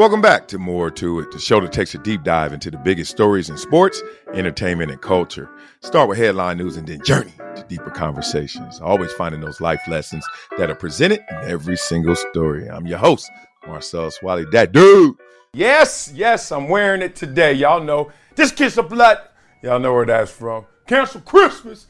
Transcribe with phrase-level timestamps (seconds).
[0.00, 2.78] Welcome back to More to It, the show that takes a deep dive into the
[2.78, 4.02] biggest stories in sports,
[4.32, 5.50] entertainment, and culture.
[5.80, 8.80] Start with headline news and then journey to deeper conversations.
[8.80, 12.66] Always finding those life lessons that are presented in every single story.
[12.66, 13.30] I'm your host,
[13.66, 14.46] Marcellus Wiley.
[14.52, 15.18] That dude.
[15.52, 17.52] Yes, yes, I'm wearing it today.
[17.52, 19.18] Y'all know this kiss of blood.
[19.62, 20.64] Y'all know where that's from.
[20.86, 21.88] Cancel Christmas.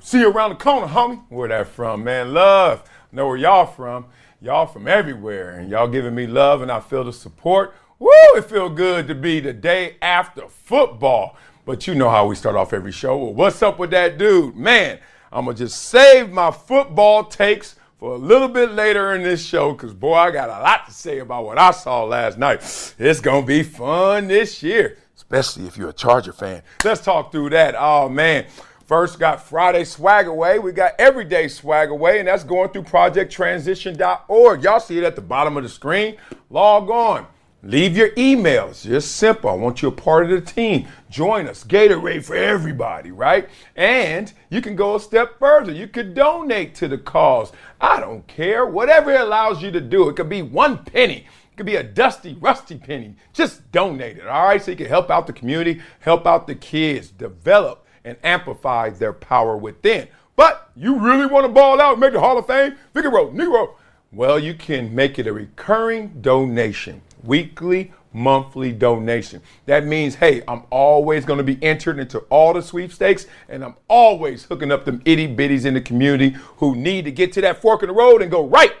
[0.00, 1.22] See you around the corner, homie.
[1.28, 2.34] Where that from, man?
[2.34, 2.82] Love.
[3.12, 4.06] Know where y'all from.
[4.42, 7.76] Y'all from everywhere, and y'all giving me love, and I feel the support.
[8.00, 8.10] Woo!
[8.34, 11.36] It feel good to be the day after football.
[11.64, 13.16] But you know how we start off every show.
[13.16, 14.56] Well, what's up with that dude?
[14.56, 14.98] Man,
[15.30, 19.74] I'm gonna just save my football takes for a little bit later in this show,
[19.74, 22.62] because boy, I got a lot to say about what I saw last night.
[22.98, 26.62] It's gonna be fun this year, especially if you're a Charger fan.
[26.84, 27.76] Let's talk through that.
[27.78, 28.46] Oh man.
[28.86, 30.58] First, got Friday Swag Away.
[30.58, 34.64] We got Everyday Swag Away, and that's going through projecttransition.org.
[34.64, 36.16] Y'all see it at the bottom of the screen.
[36.50, 37.26] Log on.
[37.64, 38.82] Leave your emails.
[38.82, 39.48] Just simple.
[39.48, 40.88] I want you a part of the team.
[41.08, 41.62] Join us.
[41.62, 43.48] Gatorade for everybody, right?
[43.76, 45.70] And you can go a step further.
[45.70, 47.52] You could donate to the cause.
[47.80, 48.66] I don't care.
[48.66, 50.08] Whatever it allows you to do.
[50.08, 51.18] It could be one penny.
[51.52, 53.14] It could be a dusty, rusty penny.
[53.32, 54.60] Just donate it, all right?
[54.60, 59.12] So you can help out the community, help out the kids, develop and amplify their
[59.12, 60.08] power within.
[60.36, 62.76] But you really want to ball out make the Hall of Fame?
[62.94, 63.74] Figaro, Negro.
[64.12, 69.40] Well, you can make it a recurring donation, weekly, monthly donation.
[69.66, 73.74] That means, hey, I'm always going to be entered into all the sweepstakes, and I'm
[73.88, 77.62] always hooking up them itty bitties in the community who need to get to that
[77.62, 78.74] fork in the road and go right,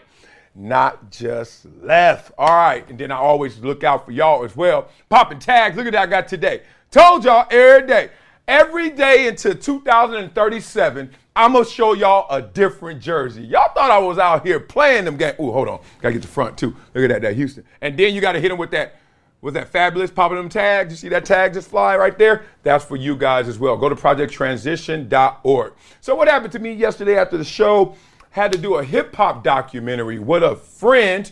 [0.54, 2.32] not just left.
[2.36, 4.88] All right, and then I always look out for y'all as well.
[5.08, 5.76] Popping tags.
[5.76, 6.62] Look at that I got today.
[6.90, 8.10] Told y'all every day.
[8.48, 13.42] Every day until 2037, I'm gonna show y'all a different jersey.
[13.42, 15.36] Y'all thought I was out here playing them games.
[15.40, 16.74] Ooh, hold on, gotta get the front too.
[16.92, 17.64] Look at that, that Houston.
[17.80, 18.96] And then you gotta hit them with that,
[19.42, 20.92] with that fabulous popping them tags.
[20.92, 22.44] You see that tag just fly right there?
[22.64, 23.76] That's for you guys as well.
[23.76, 25.72] Go to projecttransition.org.
[26.00, 27.94] So what happened to me yesterday after the show?
[28.30, 31.30] Had to do a hip hop documentary with a friend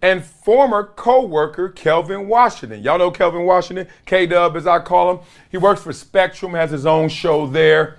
[0.00, 2.82] and former co-worker Kelvin Washington.
[2.82, 5.24] Y'all know Kelvin Washington, K-Dub as I call him.
[5.50, 7.96] He works for Spectrum, has his own show there.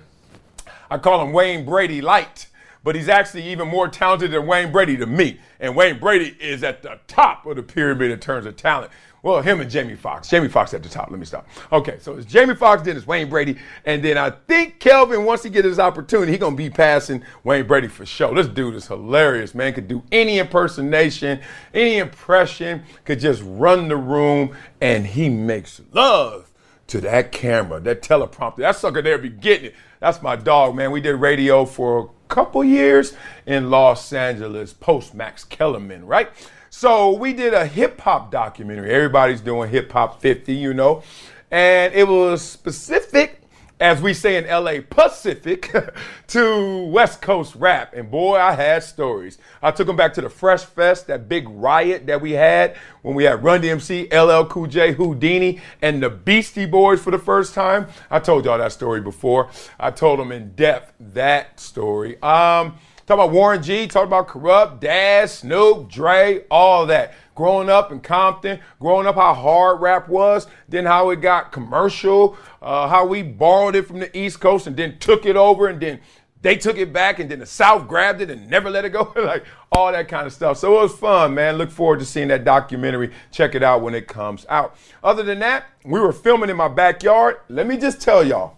[0.90, 2.48] I call him Wayne Brady Light,
[2.82, 5.38] but he's actually even more talented than Wayne Brady to me.
[5.60, 8.90] And Wayne Brady is at the top of the pyramid in terms of talent.
[9.22, 10.28] Well, him and Jamie Foxx.
[10.28, 11.10] Jamie Foxx at the top.
[11.10, 11.46] Let me stop.
[11.72, 15.42] Okay, so it's Jamie Foxx, then it's Wayne Brady, and then I think Kelvin, once
[15.42, 18.34] he get his opportunity, he gonna be passing Wayne Brady for sure.
[18.34, 19.74] This dude is hilarious, man.
[19.74, 21.40] Could do any impersonation,
[21.74, 26.50] any impression, could just run the room, and he makes love
[26.86, 28.56] to that camera, that teleprompter.
[28.56, 29.74] That sucker there be getting it.
[30.00, 30.90] That's my dog, man.
[30.90, 33.14] We did radio for a couple years
[33.46, 36.30] in Los Angeles post Max Kellerman, right?
[36.72, 38.92] So we did a hip hop documentary.
[38.92, 41.02] Everybody's doing hip hop 50, you know,
[41.50, 43.40] and it was specific
[43.80, 45.74] as we say in LA Pacific,
[46.26, 47.94] to West Coast rap.
[47.94, 49.38] And boy, I had stories.
[49.62, 53.14] I took them back to the Fresh Fest, that big riot that we had when
[53.14, 57.54] we had Run DMC, LL Cool J, Whodini, and the Beastie Boys for the first
[57.54, 57.88] time.
[58.10, 59.48] I told y'all that story before.
[59.78, 62.20] I told them in depth that story.
[62.22, 62.76] Um,
[63.10, 67.98] talk about Warren G, talk about Kurupt, Daz, Snoop, Dre, all that growing up in
[67.98, 73.22] Compton, growing up how hard rap was, then how it got commercial, uh, how we
[73.22, 75.98] borrowed it from the East Coast and then took it over and then
[76.42, 79.12] they took it back and then the South grabbed it and never let it go.
[79.16, 80.58] like all that kind of stuff.
[80.58, 81.56] So it was fun, man.
[81.56, 83.12] Look forward to seeing that documentary.
[83.32, 84.76] Check it out when it comes out.
[85.02, 87.38] Other than that, we were filming in my backyard.
[87.48, 88.56] Let me just tell y'all,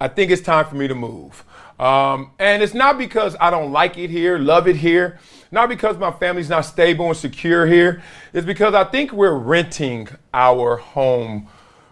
[0.00, 1.44] I think it's time for me to move.
[1.78, 5.18] Um, and it's not because I don't like it here, love it here,
[5.50, 8.02] not because my family's not stable and secure here.
[8.32, 11.48] It's because I think we're renting our home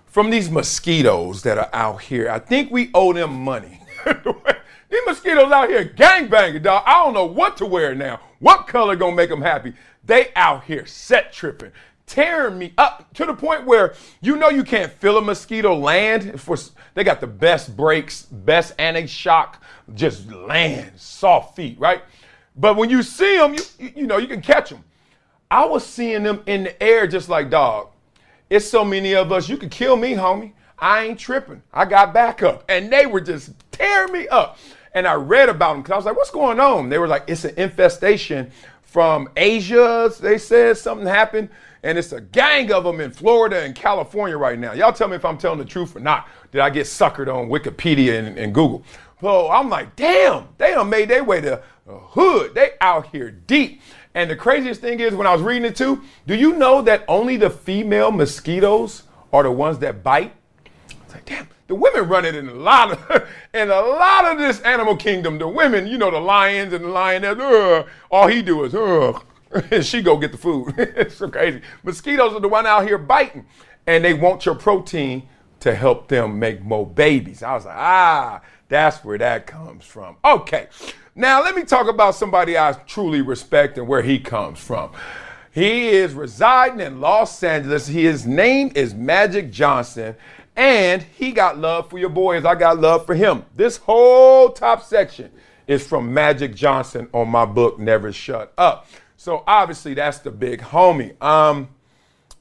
[0.06, 2.30] from these mosquitoes that are out here.
[2.30, 3.80] I think we owe them money.
[4.04, 6.84] these mosquitoes out here gangbanging, dog.
[6.86, 8.20] I don't know what to wear now.
[8.38, 9.74] What color gonna make them happy?
[10.04, 11.72] They out here set tripping
[12.06, 16.40] tearing me up to the point where you know you can't feel a mosquito land.
[16.40, 16.56] For
[16.94, 19.62] they got the best brakes, best anti-shock,
[19.94, 22.02] just land, soft feet, right?
[22.56, 24.84] But when you see them, you, you know, you can catch them.
[25.50, 27.88] I was seeing them in the air just like dog.
[28.50, 30.52] It's so many of us, you could kill me, homie.
[30.78, 31.62] I ain't tripping.
[31.72, 32.64] I got backup.
[32.68, 34.58] And they were just tearing me up.
[34.92, 36.88] And I read about them because I was like, what's going on?
[36.88, 38.50] They were like, it's an infestation
[38.82, 40.12] from Asia.
[40.20, 41.48] They said something happened.
[41.84, 44.72] And it's a gang of them in Florida and California right now.
[44.72, 46.26] Y'all tell me if I'm telling the truth or not.
[46.50, 48.82] Did I get suckered on Wikipedia and, and Google?
[49.20, 52.54] So I'm like, damn, they done made their way to the hood.
[52.54, 53.82] They out here deep.
[54.14, 57.04] And the craziest thing is when I was reading it too, do you know that
[57.06, 60.32] only the female mosquitoes are the ones that bite?
[60.88, 64.38] It's like, damn, the women run it in a lot of in a lot of
[64.38, 65.38] this animal kingdom.
[65.38, 68.74] The women, you know, the lions and the lioness, uh, all he do is,
[69.54, 70.74] and she go get the food.
[70.78, 71.62] it's so crazy.
[71.82, 73.46] Mosquitoes are the one out here biting,
[73.86, 75.28] and they want your protein
[75.60, 77.42] to help them make more babies.
[77.42, 80.16] I was like, ah, that's where that comes from.
[80.24, 80.68] Okay,
[81.14, 84.92] now let me talk about somebody I truly respect and where he comes from.
[85.52, 87.86] He is residing in Los Angeles.
[87.86, 90.16] His name is Magic Johnson,
[90.56, 92.44] and he got love for your boys.
[92.44, 93.44] I got love for him.
[93.54, 95.30] This whole top section
[95.66, 98.86] is from Magic Johnson on my book, Never Shut Up.
[99.24, 101.20] So obviously that's the big homie.
[101.22, 101.70] Um,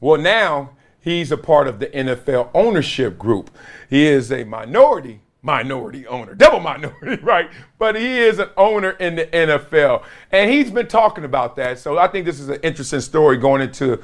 [0.02, 3.50] well now he's a part of the NFL ownership group.
[3.90, 7.50] He is a minority minority owner, double minority, right?
[7.80, 10.04] But he is an owner in the NFL.
[10.34, 11.80] And he's been talking about that.
[11.80, 14.02] So I think this is an interesting story going into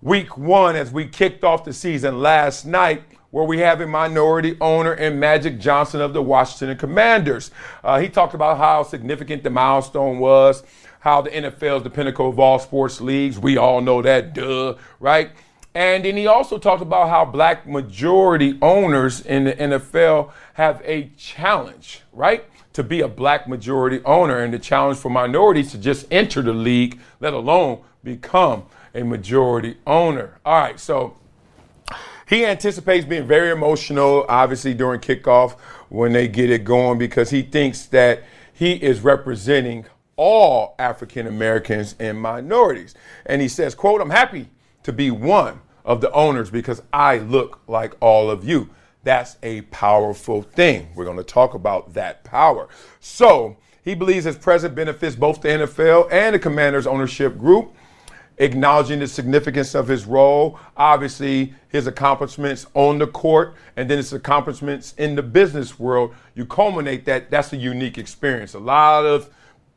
[0.00, 3.02] week one as we kicked off the season last night.
[3.32, 7.50] Where we have a minority owner in Magic Johnson of the Washington Commanders.
[7.82, 10.62] Uh, he talked about how significant the milestone was,
[11.00, 13.38] how the NFL is the pinnacle of all sports leagues.
[13.38, 15.30] We all know that, duh, right?
[15.74, 21.10] And then he also talked about how black majority owners in the NFL have a
[21.16, 22.44] challenge, right?
[22.74, 26.52] To be a black majority owner and the challenge for minorities to just enter the
[26.52, 30.38] league, let alone become a majority owner.
[30.44, 31.16] All right, so
[32.32, 35.58] he anticipates being very emotional, obviously, during kickoff
[35.90, 38.22] when they get it going because he thinks that
[38.54, 39.84] he is representing
[40.16, 42.94] all African Americans and minorities.
[43.26, 44.48] And he says, quote, I'm happy
[44.82, 48.70] to be one of the owners because I look like all of you.
[49.04, 50.88] That's a powerful thing.
[50.94, 52.68] We're going to talk about that power.
[53.00, 57.74] So he believes his presence benefits both the NFL and the Commanders ownership group,
[58.42, 64.12] acknowledging the significance of his role, obviously his accomplishments on the court, and then his
[64.12, 66.12] accomplishments in the business world.
[66.34, 68.54] You culminate that, that's a unique experience.
[68.54, 69.30] A lot of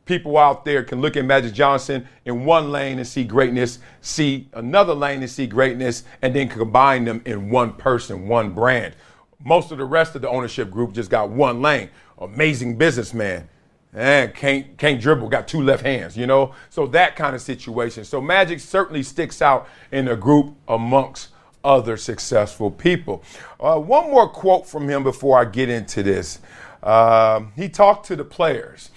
[0.05, 4.50] people out there can look at Magic Johnson in one lane and see greatness, see
[4.53, 8.95] another lane and see greatness, and then combine them in one person, one brand.
[9.43, 11.89] Most of the rest of the ownership group just got one lane.
[12.17, 13.48] Amazing businessman.
[13.95, 16.53] And can't can't dribble, got two left hands, you know?
[16.69, 18.03] So that kind of situation.
[18.03, 21.29] So Magic certainly sticks out in a group amongst
[21.63, 23.23] other successful people.
[23.59, 26.39] Uh, one more quote from him before I get into this.
[26.83, 28.91] Uh, he talked to the players.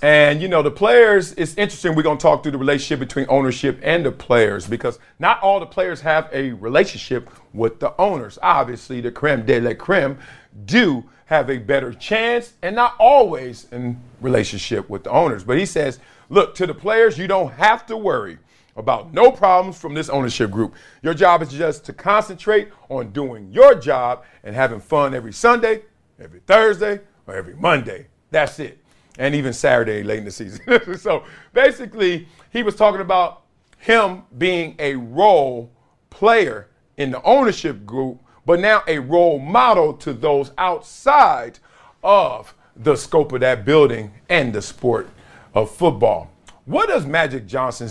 [0.00, 1.94] And you know, the players, it's interesting.
[1.94, 5.58] We're going to talk through the relationship between ownership and the players because not all
[5.58, 8.38] the players have a relationship with the owners.
[8.40, 10.18] Obviously, the creme de la creme
[10.64, 15.44] do have a better chance and not always in relationship with the owners.
[15.44, 18.38] But he says, look, to the players, you don't have to worry
[18.76, 20.74] about no problems from this ownership group.
[21.02, 25.82] Your job is just to concentrate on doing your job and having fun every Sunday,
[26.18, 28.06] every Thursday, or every Monday.
[28.30, 28.78] That's it.
[29.18, 30.96] And even Saturday late in the season.
[30.98, 33.42] so basically, he was talking about
[33.78, 35.70] him being a role
[36.10, 41.58] player in the ownership group, but now a role model to those outside
[42.02, 45.06] of the scope of that building and the sport
[45.52, 46.30] of football.
[46.64, 47.90] What does Magic Johnson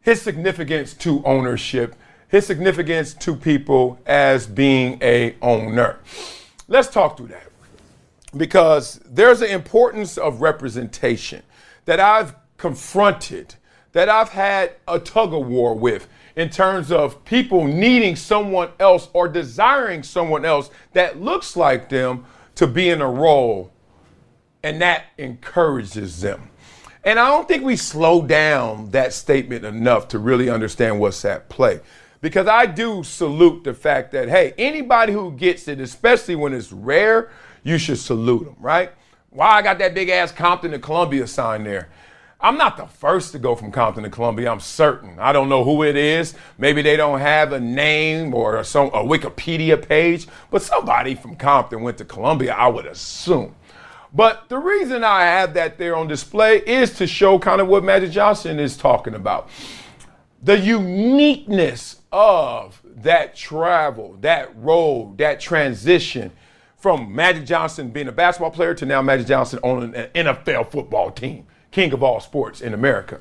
[0.00, 1.94] his significance to ownership,
[2.26, 6.00] his significance to people as being a owner.
[6.66, 7.52] Let's talk through that.
[8.36, 11.44] Because there's an importance of representation
[11.84, 13.54] that I've confronted,
[13.92, 16.08] that I've had a tug of war with
[16.40, 22.24] in terms of people needing someone else or desiring someone else that looks like them
[22.54, 23.70] to be in a role,
[24.62, 26.48] and that encourages them.
[27.04, 31.50] And I don't think we slow down that statement enough to really understand what's at
[31.50, 31.80] play.
[32.22, 36.72] Because I do salute the fact that, hey, anybody who gets it, especially when it's
[36.72, 37.30] rare,
[37.64, 38.92] you should salute them, right?
[39.28, 41.90] Why I got that big ass Compton to Columbia sign there?
[42.42, 45.18] I'm not the first to go from Compton to Columbia, I'm certain.
[45.18, 46.34] I don't know who it is.
[46.56, 51.82] Maybe they don't have a name or some a Wikipedia page, but somebody from Compton
[51.82, 53.54] went to Columbia, I would assume.
[54.12, 57.84] But the reason I have that there on display is to show kind of what
[57.84, 59.50] Magic Johnson is talking about.
[60.42, 66.32] The uniqueness of that travel, that road, that transition
[66.78, 71.10] from Magic Johnson being a basketball player to now Magic Johnson owning an NFL football
[71.10, 73.20] team, king of all sports in America.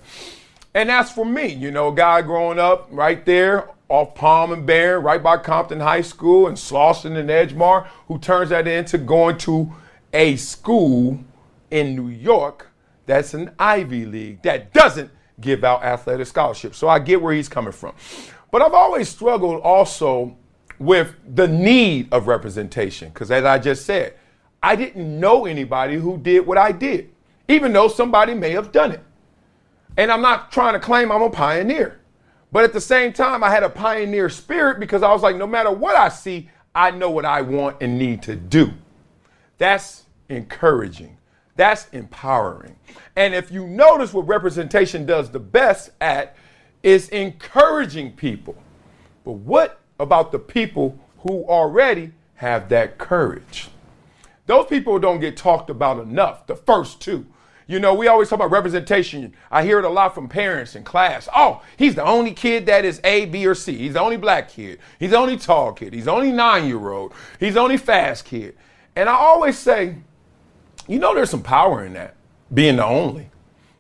[0.74, 4.66] And that's for me, you know, a guy growing up right there off Palm and
[4.66, 9.38] Bear, right by Compton High School and Slauson and Edgemar, who turns that into going
[9.40, 9.74] to
[10.14, 11.20] a school
[11.72, 12.70] in New York
[13.10, 15.10] that's an Ivy League that doesn't
[15.42, 16.78] give out athletic scholarships.
[16.78, 17.96] So I get where he's coming from.
[18.52, 20.38] But I've always struggled also
[20.78, 24.14] with the need of representation because, as I just said,
[24.62, 27.10] I didn't know anybody who did what I did,
[27.50, 29.04] even though somebody may have done it.
[29.98, 32.00] And I'm not trying to claim I'm a pioneer.
[32.52, 35.46] But at the same time, I had a pioneer spirit because I was like, no
[35.46, 38.72] matter what I see, I know what I want and need to do.
[39.58, 41.18] That's encouraging.
[41.56, 42.76] That's empowering.
[43.16, 46.36] And if you notice what representation does the best at
[46.82, 48.56] is encouraging people.
[49.26, 53.70] But what about the people who already have that courage?
[54.46, 57.28] Those people don't get talked about enough, the first two.
[57.70, 59.32] You know, we always talk about representation.
[59.52, 61.30] I hear it a lot from parents in class.
[61.36, 63.78] Oh, he's the only kid that is A, B, or C.
[63.78, 64.80] He's the only black kid.
[65.00, 65.94] He's the only tall kid.
[65.94, 67.14] He's the only nine year old.
[67.40, 68.58] He's the only fast kid.
[68.96, 69.98] And I always say,
[70.88, 72.16] you know, there's some power in that,
[72.52, 73.30] being the only.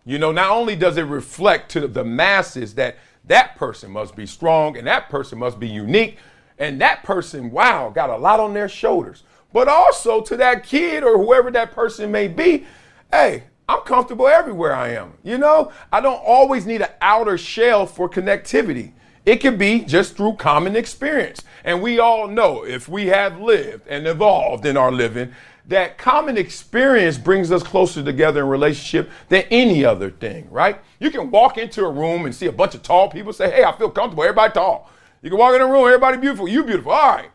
[0.05, 4.27] You know, not only does it reflect to the masses that that person must be
[4.27, 6.19] strong and that person must be unique
[6.59, 11.03] and that person, wow, got a lot on their shoulders, but also to that kid
[11.03, 12.67] or whoever that person may be,
[13.09, 15.13] hey, I'm comfortable everywhere I am.
[15.23, 18.93] You know, I don't always need an outer shell for connectivity.
[19.27, 21.43] It can be just through common experience.
[21.63, 25.31] And we all know if we have lived and evolved in our living,
[25.67, 30.79] that common experience brings us closer together in relationship than any other thing, right?
[30.99, 33.63] You can walk into a room and see a bunch of tall people say, Hey,
[33.63, 34.23] I feel comfortable.
[34.23, 34.89] Everybody tall.
[35.21, 36.47] You can walk in a room, everybody beautiful.
[36.47, 36.91] You beautiful.
[36.91, 37.29] All right.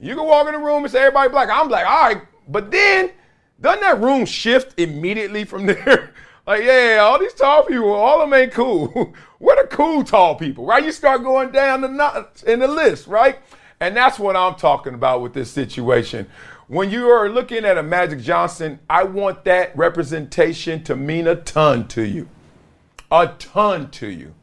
[0.00, 1.48] You can walk in a room and say, Everybody black.
[1.52, 1.86] I'm black.
[1.86, 2.22] All right.
[2.48, 3.12] But then,
[3.60, 6.12] doesn't that room shift immediately from there?
[6.46, 9.14] Like, yeah, all these tall people, all of them ain't cool.
[9.38, 10.82] What are cool tall people, right?
[10.82, 13.38] You start going down the nuts in the list, right?
[13.80, 16.26] And that's what I'm talking about with this situation.
[16.66, 21.36] When you are looking at a Magic Johnson, I want that representation to mean a
[21.36, 22.28] ton to you.
[23.12, 24.34] A ton to you.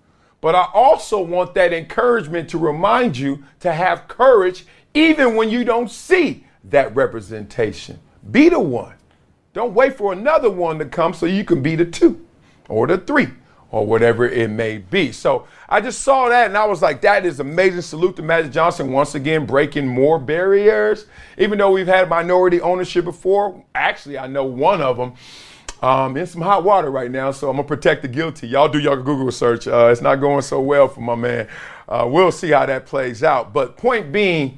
[0.42, 5.64] But I also want that encouragement to remind you to have courage even when you
[5.64, 8.00] don't see that representation.
[8.32, 8.96] Be the one.
[9.56, 12.28] Don't wait for another one to come so you can be the two
[12.68, 13.30] or the three
[13.72, 15.14] or whatever it may be.
[15.14, 17.80] So I just saw that and I was like, that is amazing.
[17.80, 21.06] Salute to Magic Johnson once again breaking more barriers.
[21.38, 25.14] Even though we've had minority ownership before, actually, I know one of them.
[25.82, 28.48] Um, in some hot water right now, so I'm gonna protect the guilty.
[28.48, 29.68] Y'all do your Google search.
[29.68, 31.48] Uh, it's not going so well for my man.
[31.88, 33.54] Uh, we'll see how that plays out.
[33.54, 34.58] But point being,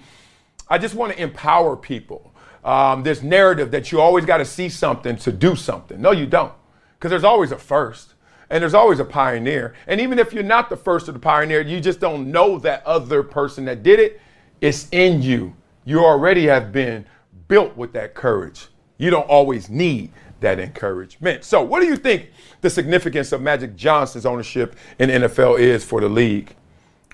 [0.70, 2.32] I just want to empower people
[2.68, 6.02] um, this narrative that you always got to see something to do something.
[6.02, 6.52] No, you don't,
[7.00, 8.14] because there's always a first
[8.50, 9.74] and there's always a pioneer.
[9.88, 12.86] And even if you're not the first or the pioneer, you just don't know that
[12.86, 14.20] other person that did it.
[14.60, 15.56] It's in you.
[15.86, 17.06] You already have been
[17.48, 18.68] built with that courage.
[18.98, 21.46] You don't always need that encouragement.
[21.46, 26.02] So, what do you think the significance of Magic Johnson's ownership in NFL is for
[26.02, 26.54] the league?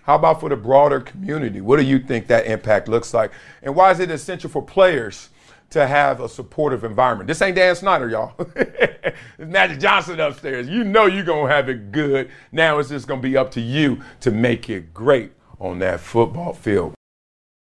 [0.03, 1.61] How about for the broader community?
[1.61, 3.31] What do you think that impact looks like?
[3.61, 5.29] And why is it essential for players
[5.73, 7.27] to have a supportive environment?
[7.27, 8.33] This ain't Dan Snyder, y'all.
[8.55, 10.67] it's Magic Johnson upstairs.
[10.67, 12.29] You know you're going to have it good.
[12.51, 15.99] Now it's just going to be up to you to make it great on that
[15.99, 16.93] football field.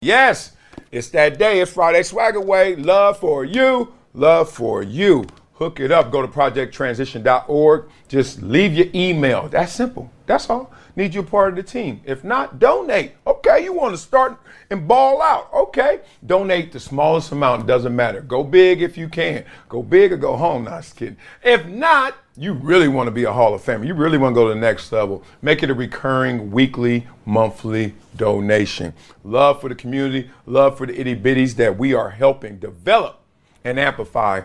[0.01, 0.53] Yes,
[0.91, 1.59] it's that day.
[1.59, 2.75] It's Friday Swagger Way.
[2.75, 3.93] Love for you.
[4.13, 5.25] Love for you.
[5.53, 6.11] Hook it up.
[6.11, 7.85] Go to projecttransition.org.
[8.07, 9.47] Just leave your email.
[9.47, 10.11] That's simple.
[10.27, 10.71] That's all.
[10.97, 12.01] Need you a part of the team.
[12.05, 13.11] If not, donate.
[13.27, 14.35] Okay, you want to start
[14.71, 15.47] and ball out.
[15.53, 17.67] Okay, donate the smallest amount.
[17.67, 18.19] Doesn't matter.
[18.21, 19.45] Go big if you can.
[19.69, 20.63] Go big or go home.
[20.63, 21.17] Not just kidding.
[21.43, 23.85] If not, you really want to be a Hall of Famer.
[23.85, 25.23] You really want to go to the next level.
[25.43, 28.91] Make it a recurring weekly, monthly donation.
[29.23, 33.19] Love for the community, love for the itty bitties that we are helping develop
[33.63, 34.41] and amplify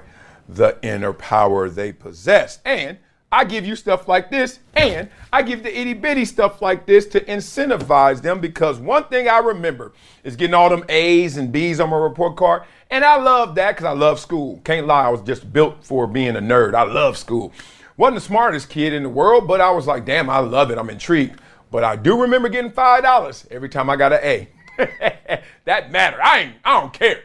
[0.47, 2.59] the inner power they possess.
[2.67, 2.99] And
[3.33, 7.07] I give you stuff like this, and I give the itty bitty stuff like this
[7.07, 11.81] to incentivize them because one thing I remember is getting all them A's and B's
[11.81, 12.65] on my report card.
[12.91, 14.61] And I love that because I love school.
[14.65, 16.75] Can't lie, I was just built for being a nerd.
[16.75, 17.55] I love school.
[17.97, 20.77] Wasn't the smartest kid in the world, but I was like, damn, I love it.
[20.77, 21.41] I'm intrigued.
[21.71, 24.49] But I do remember getting $5 every time I got an A.
[25.65, 26.21] that mattered.
[26.21, 27.23] I ain't, I don't care.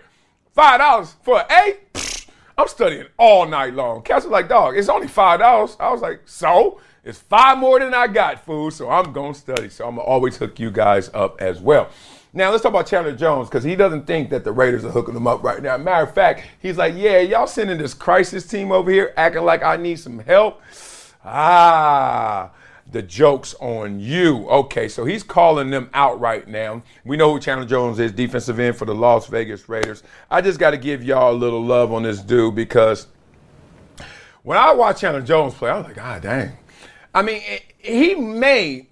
[0.55, 2.16] $5 for an A?
[2.57, 4.01] I'm studying all night long.
[4.01, 5.77] Cats was like, dog, it's only five dollars.
[5.79, 8.73] I was like, so it's five more than I got, food.
[8.73, 9.69] So I'm gonna study.
[9.69, 11.89] So I'm gonna always hook you guys up as well.
[12.33, 15.15] Now let's talk about Chandler Jones because he doesn't think that the Raiders are hooking
[15.15, 15.77] him up right now.
[15.77, 19.63] Matter of fact, he's like, yeah, y'all sending this crisis team over here acting like
[19.63, 20.61] I need some help.
[21.23, 22.51] Ah,
[22.91, 24.47] the joke's on you.
[24.49, 26.81] Okay, so he's calling them out right now.
[27.03, 30.03] We know who Chandler Jones is, defensive end for the Las Vegas Raiders.
[30.31, 33.07] I just got to give y'all a little love on this dude because
[34.43, 36.57] when I watch Chandler Jones play, I was like, God dang.
[37.13, 38.87] I mean, eh, he may,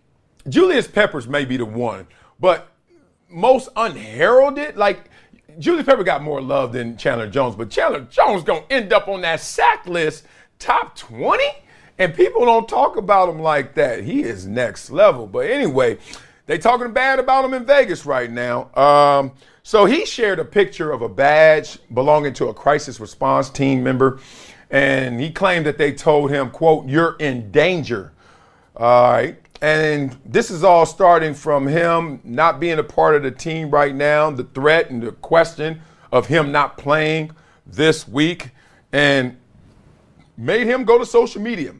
[0.50, 2.08] Julius Peppers may be the one,
[2.40, 2.72] but
[3.30, 5.10] most unheralded, like,
[5.58, 9.22] Julius Pepper got more love than Chandler Jones, but Chandler Jones gonna end up on
[9.22, 10.26] that sack list,
[10.60, 11.44] top 20?
[11.98, 14.04] And people don't talk about him like that.
[14.04, 15.28] He is next level.
[15.28, 15.98] But anyway,
[16.46, 18.70] they talking bad about him in Vegas right now.
[18.76, 19.32] Um,
[19.64, 24.20] so he shared a picture of a badge belonging to a crisis response team member,
[24.70, 28.12] and he claimed that they told him, "quote You're in danger."
[28.76, 29.38] All right.
[29.62, 33.96] And this is all starting from him not being a part of the team right
[33.96, 35.82] now, the threat and the question
[36.12, 37.32] of him not playing
[37.66, 38.50] this week,
[38.92, 39.38] and
[40.38, 41.74] made him go to social media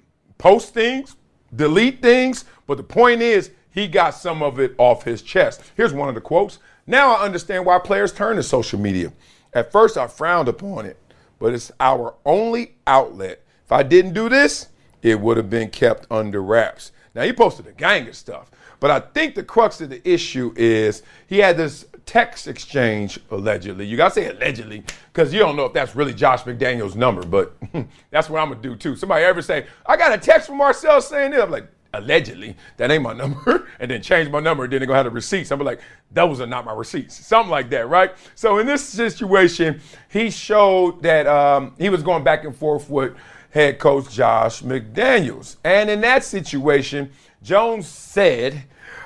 [0.46, 1.16] post things,
[1.56, 5.64] delete things, but the point is he got some of it off his chest.
[5.76, 6.60] Here's one of the quotes.
[6.86, 9.12] Now I understand why players turn to social media.
[9.54, 10.98] At first I frowned upon it,
[11.40, 13.42] but it's our only outlet.
[13.66, 14.68] If I didn't do this,
[15.02, 16.92] it would have been kept under wraps.
[17.16, 20.54] Now he posted a gang of stuff, but I think the crux of the issue
[20.56, 23.86] is he had this text exchange allegedly.
[23.86, 27.56] You gotta say allegedly because you don't know if that's really Josh McDaniels' number, but
[28.12, 28.96] that's what I'm gonna do too.
[28.96, 32.92] Somebody ever say, "I got a text from Marcel saying this," I'm like, allegedly, that
[32.92, 35.52] ain't my number, and then change my number, and then they gonna have the receipts.
[35.52, 38.14] I'm like, those are not my receipts, something like that, right?
[38.36, 43.16] So in this situation, he showed that um, he was going back and forth with
[43.50, 48.64] head coach Josh McDaniels, and in that situation, Jones said.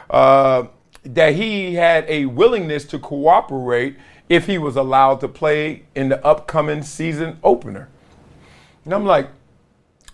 [0.10, 0.64] Uh,
[1.13, 6.24] that he had a willingness to cooperate if he was allowed to play in the
[6.26, 7.89] upcoming season opener.
[8.86, 9.30] And I'm like,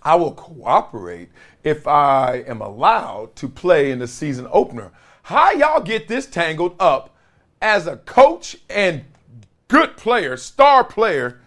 [0.01, 1.29] I will cooperate
[1.63, 4.91] if I am allowed to play in the season opener.
[5.23, 7.15] How y'all get this tangled up
[7.62, 9.03] as a coach and
[9.67, 11.41] good player, star player,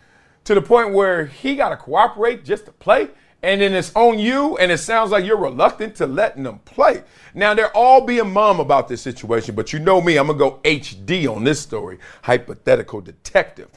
[0.44, 3.08] to the point where he got to cooperate just to play?
[3.42, 7.04] And then it's on you, and it sounds like you're reluctant to letting them play.
[7.34, 10.60] Now they're all being mum about this situation, but you know me, I'm gonna go
[10.64, 11.98] HD on this story.
[12.22, 13.68] Hypothetical detective.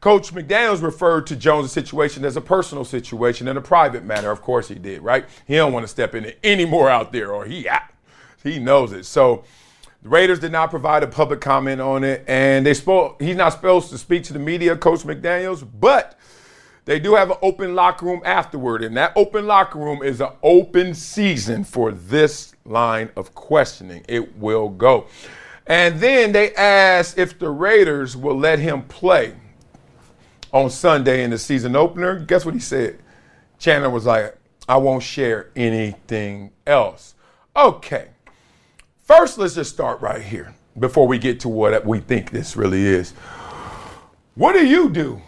[0.00, 4.30] Coach McDaniels referred to Jones' situation as a personal situation and a private matter.
[4.30, 5.24] Of course he did, right?
[5.46, 7.82] He don't want to step in any more out there, or he out.
[8.44, 9.04] he knows it.
[9.04, 9.42] So
[10.02, 13.20] the Raiders did not provide a public comment on it, and they spoke.
[13.20, 16.16] He's not supposed to speak to the media, Coach McDaniels, but
[16.88, 20.30] they do have an open locker room afterward, and that open locker room is an
[20.42, 24.06] open season for this line of questioning.
[24.08, 25.06] It will go.
[25.66, 29.34] And then they asked if the Raiders will let him play
[30.50, 32.20] on Sunday in the season opener.
[32.20, 32.98] Guess what he said?
[33.58, 37.16] Chandler was like, I won't share anything else.
[37.54, 38.08] Okay.
[39.04, 42.86] First, let's just start right here before we get to what we think this really
[42.86, 43.12] is.
[44.36, 45.20] What do you do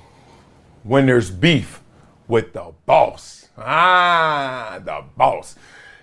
[0.82, 1.82] when there's beef
[2.28, 3.48] with the boss?
[3.58, 5.56] Ah, the boss.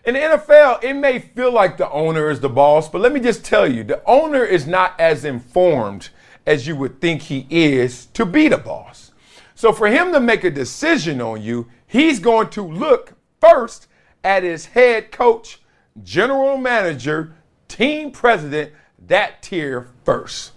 [0.05, 3.19] In the NFL, it may feel like the owner is the boss, but let me
[3.19, 6.09] just tell you the owner is not as informed
[6.45, 9.11] as you would think he is to be the boss.
[9.53, 13.87] So for him to make a decision on you, he's going to look first
[14.23, 15.61] at his head coach,
[16.03, 17.33] general manager,
[17.67, 18.71] team president,
[19.07, 20.53] that tier first.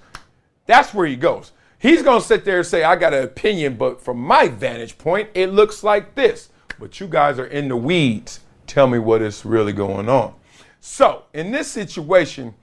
[0.67, 1.53] That's where he goes.
[1.81, 4.99] He's going to sit there and say, I got an opinion, but from my vantage
[4.99, 6.51] point, it looks like this.
[6.79, 8.41] But you guys are in the weeds.
[8.67, 10.35] Tell me what is really going on.
[10.81, 12.55] So, in this situation,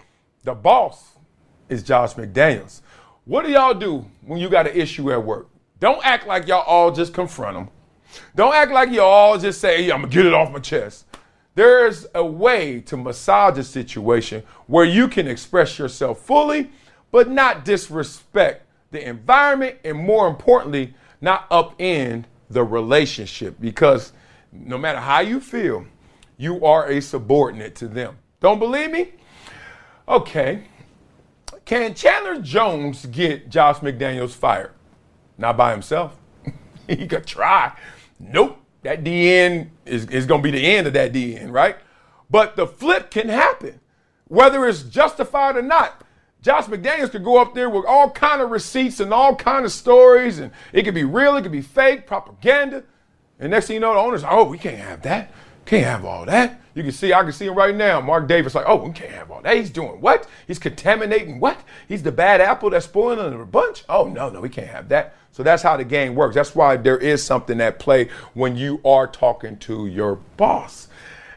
[0.44, 1.14] the boss
[1.68, 2.82] is Josh McDaniels.
[3.26, 5.50] What do y'all do when you got an issue at work?
[5.80, 7.70] Don't act like y'all all just confront them.
[8.36, 11.08] Don't act like you all just say, I'm going to get it off my chest.
[11.56, 16.70] There's a way to massage a situation where you can express yourself fully,
[17.12, 24.14] but not disrespect the environment and, more importantly, not upend the relationship because
[24.52, 25.86] no matter how you feel,
[26.38, 28.18] you are a subordinate to them.
[28.40, 29.14] Don't believe me?
[30.08, 30.64] Okay.
[31.66, 34.72] Can Chandler Jones get Josh McDaniels fired?
[35.38, 36.16] Not by himself.
[36.88, 37.74] he could try.
[38.20, 38.60] Nope.
[38.84, 41.76] That DN is, is going to be the end of that DN, right?
[42.30, 43.80] But the flip can happen,
[44.28, 46.04] whether it's justified or not.
[46.48, 49.72] Josh McDaniels could go up there with all kind of receipts and all kind of
[49.74, 52.86] stories, and it could be real, it could be fake, propaganda.
[53.38, 55.30] And next thing you know, the owner's, oh, we can't have that.
[55.66, 56.62] Can't have all that.
[56.74, 58.00] You can see, I can see him right now.
[58.00, 59.58] Mark Davis, like, oh, we can't have all that.
[59.58, 60.26] He's doing what?
[60.48, 61.60] He's contaminating what?
[61.90, 63.84] He's the bad apple that's spoiling the bunch?
[63.90, 65.16] Oh, no, no, we can't have that.
[65.34, 66.36] So that's how the game works.
[66.36, 70.88] That's why there is something at play when you are talking to your boss.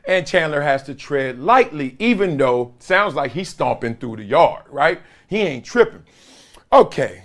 [0.07, 4.65] And Chandler has to tread lightly, even though sounds like he's stomping through the yard,
[4.69, 5.01] right?
[5.29, 6.05] He ain't tripping.
[6.73, 7.25] Okay,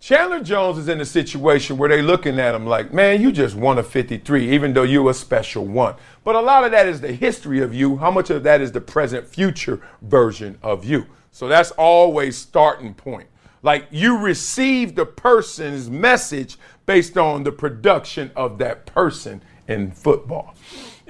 [0.00, 3.54] Chandler Jones is in a situation where they're looking at him like, man, you just
[3.54, 5.94] won a 53, even though you're a special one.
[6.24, 7.98] But a lot of that is the history of you.
[7.98, 11.04] How much of that is the present future version of you?
[11.32, 13.28] So that's always starting point.
[13.62, 16.56] Like you receive the person's message
[16.86, 20.54] based on the production of that person in football,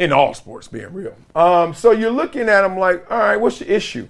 [0.00, 1.14] in all sports, being real.
[1.36, 4.08] Um, so you're looking at them like, all right, what's the issue?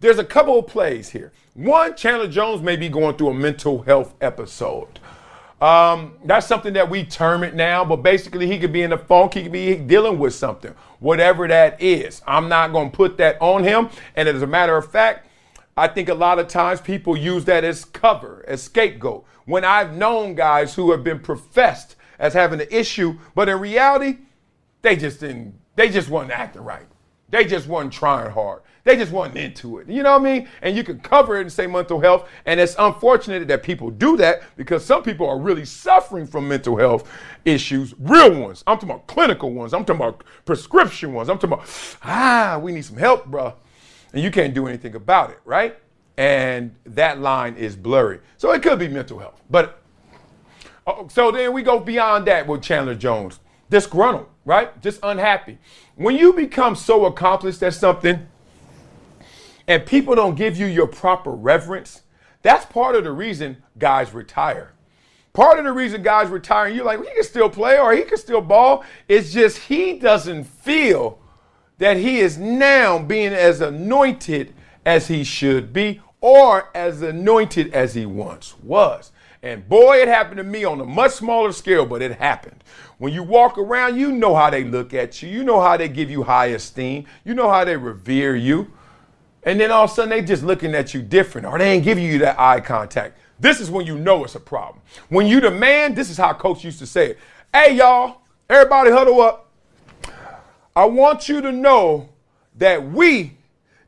[0.00, 1.32] There's a couple of plays here.
[1.54, 5.00] One, Chandler Jones may be going through a mental health episode.
[5.58, 8.98] Um, that's something that we term it now, but basically he could be in the
[8.98, 12.20] funk, he could be dealing with something, whatever that is.
[12.26, 13.88] I'm not going to put that on him.
[14.16, 15.26] And as a matter of fact,
[15.74, 19.24] I think a lot of times people use that as cover, as scapegoat.
[19.46, 24.18] When I've known guys who have been professed as having an issue, but in reality,
[24.82, 26.86] they just didn't, they just wasn't acting right.
[27.30, 28.62] They just wasn't trying hard.
[28.84, 29.88] They just wasn't into it.
[29.88, 30.48] You know what I mean?
[30.62, 32.28] And you can cover it and say mental health.
[32.46, 36.76] And it's unfortunate that people do that because some people are really suffering from mental
[36.76, 37.10] health
[37.44, 38.64] issues, real ones.
[38.66, 39.74] I'm talking about clinical ones.
[39.74, 41.28] I'm talking about prescription ones.
[41.28, 43.54] I'm talking about, ah, we need some help, bro.
[44.12, 45.78] And you can't do anything about it, right?
[46.16, 48.20] And that line is blurry.
[48.38, 49.40] So it could be mental health.
[49.50, 49.80] But
[50.86, 53.40] uh, so then we go beyond that with Chandler Jones.
[53.70, 54.80] Disgruntled, right?
[54.82, 55.58] Just unhappy.
[55.94, 58.26] When you become so accomplished at something,
[59.66, 62.02] and people don't give you your proper reverence,
[62.42, 64.72] that's part of the reason guys retire.
[65.32, 67.92] Part of the reason guys retire, and you're like, well, he can still play or
[67.92, 68.84] he can still ball.
[69.06, 71.20] It's just he doesn't feel
[71.78, 74.52] that he is now being as anointed
[74.84, 79.12] as he should be or as anointed as he once was.
[79.42, 82.62] And boy, it happened to me on a much smaller scale, but it happened.
[82.98, 85.30] When you walk around, you know how they look at you.
[85.30, 87.06] You know how they give you high esteem.
[87.24, 88.70] You know how they revere you.
[89.42, 91.84] And then all of a sudden they just looking at you different or they ain't
[91.84, 93.18] giving you that eye contact.
[93.38, 94.82] This is when you know it's a problem.
[95.08, 97.18] When you the man, this is how coach used to say it.
[97.54, 99.50] Hey y'all, everybody huddle up.
[100.76, 102.10] I want you to know
[102.58, 103.38] that we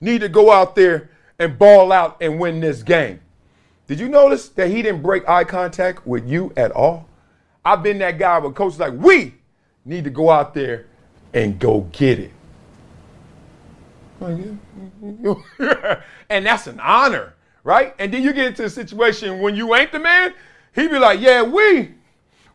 [0.00, 3.20] need to go out there and ball out and win this game.
[3.92, 7.10] Did you notice that he didn't break eye contact with you at all?
[7.62, 9.34] I've been that guy where coaches like, we
[9.84, 10.86] need to go out there
[11.34, 12.30] and go get it.
[16.30, 17.94] and that's an honor, right?
[17.98, 20.32] And then you get into a situation when you ain't the man,
[20.74, 21.92] he be like, yeah, we,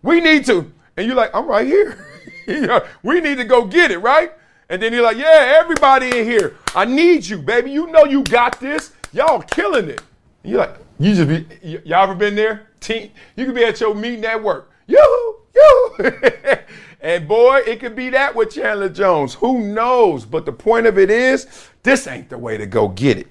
[0.02, 0.72] we need to.
[0.98, 2.04] And you're like, I'm right here.
[3.04, 4.32] we need to go get it, right?
[4.70, 7.70] And then you're like, yeah, everybody in here, I need you, baby.
[7.70, 8.94] You know you got this.
[9.14, 10.02] Y'all killing it.
[10.42, 12.68] And you're like, you just be, y- y'all ever been there?
[12.80, 14.72] Team, you could be at your meeting at work.
[14.88, 16.10] Yoo, yoo.
[17.00, 19.36] And boy, it could be that with Chandler Jones.
[19.36, 20.26] Who knows?
[20.26, 21.48] But the point of it is,
[21.84, 23.28] this ain't the way to go get it.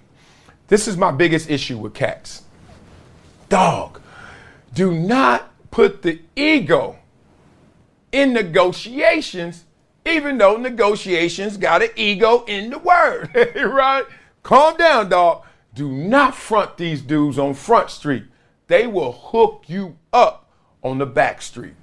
[0.69, 2.43] This is my biggest issue with cats.
[3.49, 4.01] Dog.
[4.73, 6.97] do not put the ego
[8.13, 9.65] in negotiations,
[10.05, 14.05] even though negotiations got an ego in the word, right?
[14.43, 15.45] Calm down, dog.
[15.77, 18.25] Do not front these dudes on Front Street.
[18.67, 20.51] They will hook you up
[20.83, 21.75] on the back street.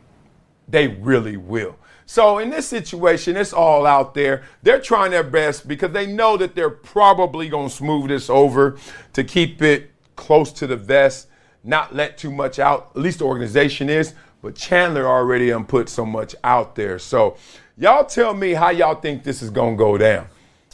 [0.67, 1.77] They really will.
[2.07, 4.43] So in this situation, it's all out there.
[4.63, 8.77] They're trying their best because they know that they're probably going to smooth this over
[9.13, 11.27] to keep it close to the vest,
[11.63, 12.91] not let too much out.
[12.95, 14.15] At least the organization is.
[14.41, 16.97] But Chandler already put so much out there.
[16.97, 17.37] So
[17.77, 20.27] y'all tell me how y'all think this is going to go down.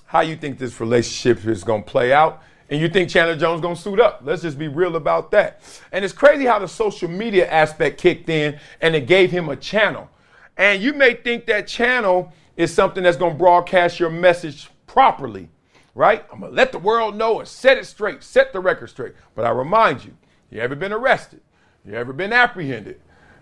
[0.06, 2.42] How you think this relationship is going to play out.
[2.70, 4.22] And you think Chandler Jones to suit up.
[4.24, 5.62] Let's just be real about that.
[5.92, 9.56] And it's crazy how the social media aspect kicked in and it gave him a
[9.56, 10.10] channel.
[10.56, 15.50] And you may think that channel is something that's to broadcast your message properly,
[15.96, 16.26] right?
[16.32, 19.14] I'm to let the world know and set it straight, set the record straight.
[19.34, 20.16] But I remind you,
[20.52, 21.42] you ever been arrested?
[21.86, 23.00] You ever been apprehended?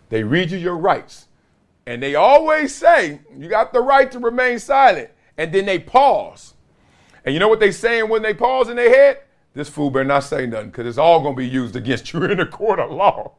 [0.09, 1.27] They read you your rights.
[1.85, 5.09] And they always say, you got the right to remain silent.
[5.37, 6.53] And then they pause.
[7.27, 9.19] And you know what they saying when they pause in their head?
[9.53, 12.23] This fool better not say nothing because it's all going to be used against you
[12.23, 13.33] in the court of law.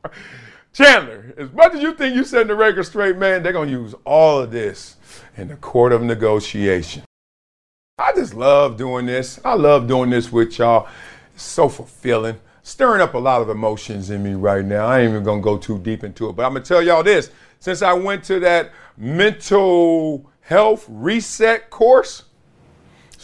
[0.75, 3.73] Chandler, as much as you think you setting the record straight, man, they're going to
[3.73, 4.97] use all of this
[5.39, 7.03] in the court of negotiation.
[7.99, 9.41] I just love doing this.
[9.43, 10.87] I love doing this with y'all.
[11.35, 14.87] It's so fulfilling stirring up a lot of emotions in me right now.
[14.87, 17.31] I ain't even gonna go too deep into it, but I'm gonna tell y'all this.
[17.59, 22.25] Since I went to that mental health reset course,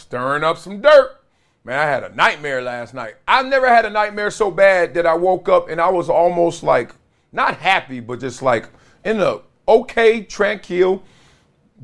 [0.05, 1.19] stirring up some dirt.
[1.63, 3.15] Man, I had a nightmare last night.
[3.27, 6.61] I've never had a nightmare so bad that I woke up and I was almost
[6.61, 6.91] like
[7.31, 8.69] not happy, but just like
[9.03, 11.01] in a okay, tranquil,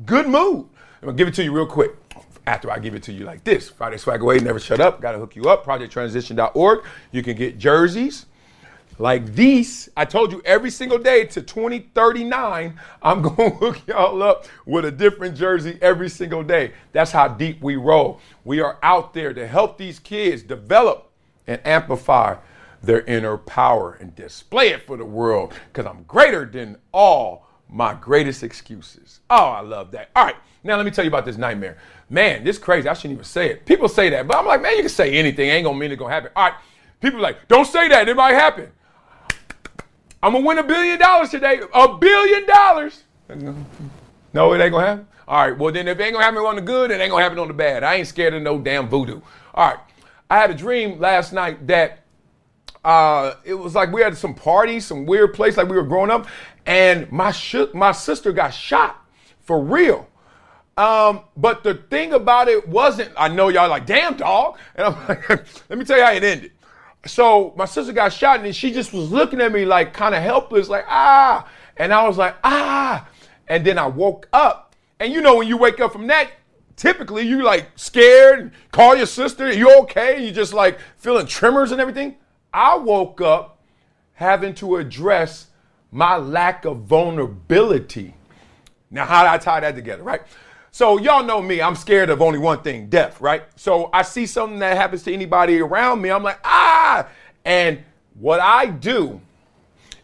[0.06, 0.68] good mood.
[1.00, 1.96] I'm gonna give it to you real quick
[2.46, 3.70] after I give it to you like this.
[3.70, 5.00] Friday Swag Away, never shut up.
[5.00, 5.66] Got to hook you up.
[5.66, 6.84] ProjectTransition.org.
[7.10, 8.26] You can get jerseys
[8.98, 9.88] like these.
[9.96, 14.84] I told you every single day to 2039, I'm going to hook y'all up with
[14.84, 16.72] a different jersey every single day.
[16.92, 18.20] That's how deep we roll.
[18.44, 21.10] We are out there to help these kids develop
[21.46, 22.36] and amplify
[22.82, 27.94] their inner power and display it for the world because I'm greater than all my
[27.94, 29.20] greatest excuses.
[29.30, 30.10] Oh, I love that.
[30.14, 31.78] All right, now let me tell you about this nightmare.
[32.10, 32.88] Man, this crazy.
[32.88, 33.64] I shouldn't even say it.
[33.64, 35.48] People say that, but I'm like, man, you can say anything.
[35.48, 36.30] Ain't gonna mean it's gonna happen.
[36.36, 36.58] All right.
[37.00, 38.08] People like, don't say that.
[38.08, 38.70] It might happen.
[40.22, 41.60] I'm gonna win a billion dollars today.
[41.74, 43.02] A billion dollars.
[44.32, 45.06] No, it ain't gonna happen.
[45.26, 45.58] All right.
[45.58, 47.48] Well, then if it ain't gonna happen on the good, it ain't gonna happen on
[47.48, 47.82] the bad.
[47.82, 49.20] I ain't scared of no damn voodoo.
[49.54, 49.78] All right.
[50.30, 52.04] I had a dream last night that
[52.84, 56.10] uh, it was like we had some party, some weird place, like we were growing
[56.10, 56.26] up,
[56.66, 59.04] and my sh- my sister got shot
[59.40, 60.08] for real.
[60.76, 64.58] Um, but the thing about it wasn't, I know y'all like, damn dog.
[64.74, 65.28] And I'm like,
[65.68, 66.52] let me tell you how it ended.
[67.06, 70.22] So my sister got shot and she just was looking at me like kind of
[70.22, 71.48] helpless, like, ah.
[71.76, 73.08] And I was like, ah.
[73.48, 74.76] And then I woke up.
[75.00, 76.30] And you know, when you wake up from that,
[76.76, 80.24] typically you like scared, call your sister, you okay?
[80.24, 82.16] You just like feeling tremors and everything.
[82.54, 83.60] I woke up
[84.14, 85.48] having to address
[85.90, 88.14] my lack of vulnerability.
[88.90, 90.22] Now, how did I tie that together, right?
[90.74, 93.42] So y'all know me, I'm scared of only one thing, death, right?
[93.56, 97.06] So I see something that happens to anybody around me, I'm like, ah!
[97.44, 97.84] And
[98.18, 99.20] what I do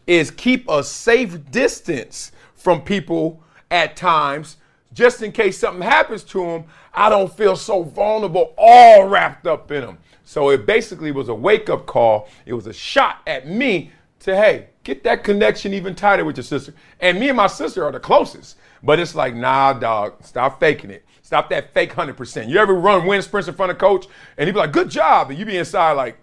[0.06, 4.58] is keep a safe distance from people at times,
[4.92, 9.70] just in case something happens to them, I don't feel so vulnerable, all wrapped up
[9.70, 9.96] in them.
[10.24, 12.28] So it basically was a wake up call.
[12.44, 16.44] It was a shot at me to, hey, get that connection even tighter with your
[16.44, 16.74] sister.
[17.00, 18.57] And me and my sister are the closest.
[18.82, 21.04] But it's like, nah, dog, stop faking it.
[21.22, 22.48] Stop that fake 100%.
[22.48, 25.30] You ever run wind sprints in front of coach and he be like, good job.
[25.30, 26.18] And you be inside like,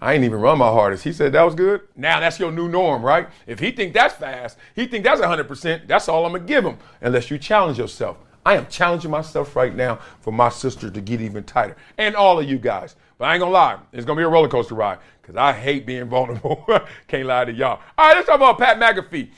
[0.00, 1.04] I ain't even run my hardest.
[1.04, 1.82] He said that was good.
[1.94, 3.28] Now that's your new norm, right?
[3.46, 6.64] If he think that's fast, he think that's 100%, that's all I'm going to give
[6.64, 8.16] him unless you challenge yourself.
[8.44, 12.40] I am challenging myself right now for my sister to get even tighter and all
[12.40, 12.96] of you guys.
[13.18, 15.84] But I ain't to lie, it's to be a roller coaster ride because I hate
[15.84, 16.64] being vulnerable.
[17.06, 17.80] Can't lie to y'all.
[17.98, 19.28] All right, let's talk about Pat McAfee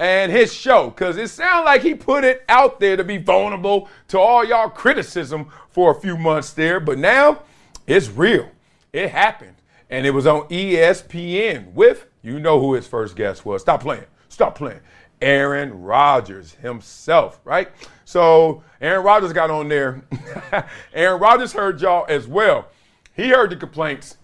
[0.00, 3.86] and his show because it sounds like he put it out there to be vulnerable
[4.08, 7.42] to all y'all criticism for a few months there, but now
[7.86, 8.48] it's real.
[8.94, 9.56] It happened.
[9.90, 13.60] And it was on ESPN with, you know who his first guest was.
[13.60, 14.04] Stop playing.
[14.30, 14.80] Stop playing.
[15.20, 17.68] Aaron Rodgers himself, right?
[18.06, 20.02] So Aaron Rodgers got on there.
[20.94, 22.68] Aaron Rodgers heard y'all as well.
[23.14, 24.16] He heard the complaints.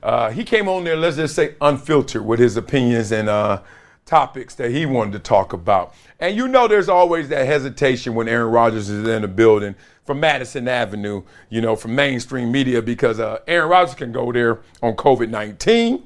[0.00, 3.62] Uh, he came on there, let's just say unfiltered with his opinions and uh,
[4.06, 5.94] topics that he wanted to talk about.
[6.20, 10.20] And you know, there's always that hesitation when Aaron Rodgers is in the building from
[10.20, 14.94] Madison Avenue, you know, from mainstream media, because uh, Aaron Rodgers can go there on
[14.94, 16.02] COVID 19.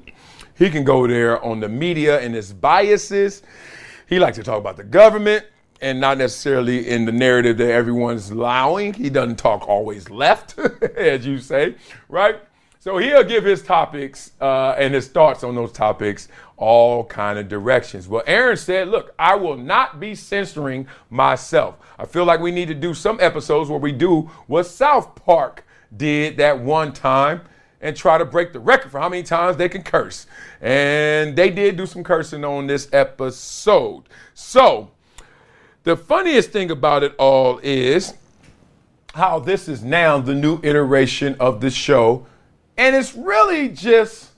[0.57, 3.43] he can go there on the media and his biases.
[4.07, 5.45] He likes to talk about the government
[5.81, 8.93] and not necessarily in the narrative that everyone's allowing.
[8.93, 10.57] He doesn't talk always left,
[10.95, 11.75] as you say,
[12.09, 12.41] right?
[12.81, 17.49] So he'll give his topics uh, and his thoughts on those topics all kind of
[17.49, 18.07] directions.
[18.07, 21.75] Well, Aaron said, look, I will not be censoring myself.
[21.97, 25.65] I feel like we need to do some episodes where we do what South Park
[25.95, 27.41] did that one time
[27.81, 30.25] and try to break the record for how many times they can curse.
[30.61, 34.03] And they did do some cursing on this episode.
[34.33, 34.91] So,
[35.83, 38.13] the funniest thing about it all is
[39.15, 42.25] how this is now the new iteration of the show.
[42.79, 44.29] And it's really just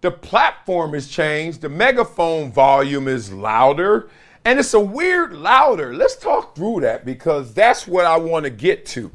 [0.00, 4.08] the platform has changed, the megaphone volume is louder,
[4.44, 5.92] and it's a weird louder.
[5.92, 9.10] Let's talk through that because that's what I want to get to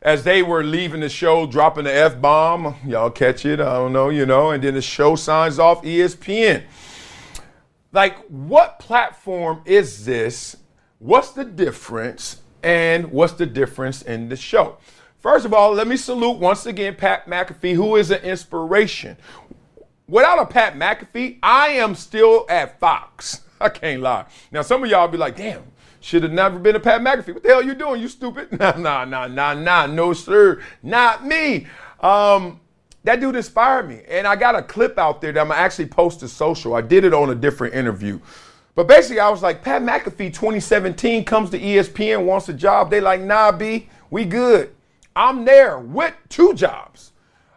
[0.00, 2.76] as they were leaving the show, dropping the F bomb.
[2.86, 3.58] Y'all catch it?
[3.58, 4.52] I don't know, you know.
[4.52, 6.62] And then the show signs off ESPN.
[7.90, 10.56] Like, what platform is this?
[11.00, 12.42] What's the difference?
[12.62, 14.78] And what's the difference in the show?
[15.18, 19.16] First of all, let me salute once again Pat McAfee, who is an inspiration.
[20.08, 23.42] Without a Pat McAfee, I am still at Fox.
[23.60, 24.26] I can't lie.
[24.52, 25.64] Now, some of y'all be like, damn,
[26.00, 27.34] should have never been a Pat McAfee.
[27.34, 28.00] What the hell you doing?
[28.00, 28.52] You stupid?
[28.58, 29.86] Nah, nah, nah, nah, nah.
[29.86, 30.62] No, sir.
[30.82, 31.66] Not me.
[32.00, 32.60] Um,
[33.02, 34.02] that dude inspired me.
[34.08, 36.74] And I got a clip out there that I'm actually post to social.
[36.74, 38.20] I did it on a different interview.
[38.76, 42.90] But basically, I was like, Pat McAfee 2017 comes to ESPN, wants a job.
[42.90, 44.75] They like, nah, B, we good.
[45.16, 47.12] I'm there with two jobs.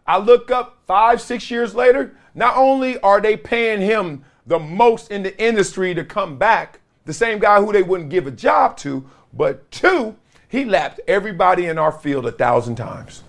[0.07, 5.11] I look up five, six years later, not only are they paying him the most
[5.11, 8.77] in the industry to come back, the same guy who they wouldn't give a job
[8.77, 10.15] to, but two,
[10.47, 13.23] he lapped everybody in our field a thousand times.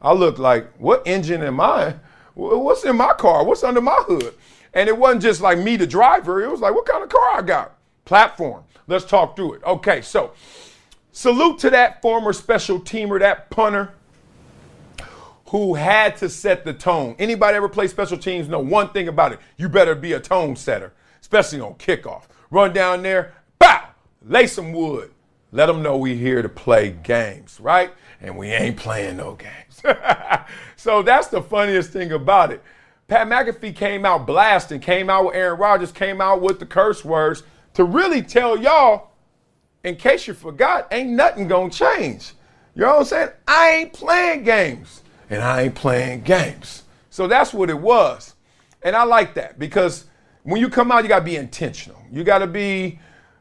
[0.00, 1.96] I looked like, what engine am I?
[2.34, 3.44] What's in my car?
[3.44, 4.34] What's under my hood?
[4.74, 6.44] And it wasn't just like me, the driver.
[6.44, 7.76] It was like, what kind of car I got?
[8.04, 8.62] Platform.
[8.86, 9.64] Let's talk through it.
[9.64, 10.32] Okay, so
[11.12, 13.92] salute to that former special teamer, that punter
[15.48, 17.16] who had to set the tone.
[17.18, 19.38] Anybody ever play special teams know one thing about it.
[19.56, 20.92] You better be a tone setter
[21.28, 22.24] especially on kickoff.
[22.50, 23.88] Run down there, bow,
[24.24, 25.12] lay some wood.
[25.52, 27.90] Let them know we here to play games, right?
[28.20, 29.82] And we ain't playing no games.
[30.76, 32.62] so that's the funniest thing about it.
[33.08, 37.04] Pat McAfee came out blasting, came out with Aaron Rodgers, came out with the curse
[37.04, 37.42] words
[37.74, 39.07] to really tell y'all,
[39.88, 42.32] in case you forgot, ain't nothing gonna change.
[42.74, 43.28] You know what I'm saying?
[43.46, 46.84] I ain't playing games, and I ain't playing games.
[47.10, 48.34] So that's what it was.
[48.82, 50.04] And I like that because
[50.44, 52.00] when you come out, you got to be intentional.
[52.12, 53.00] You got to be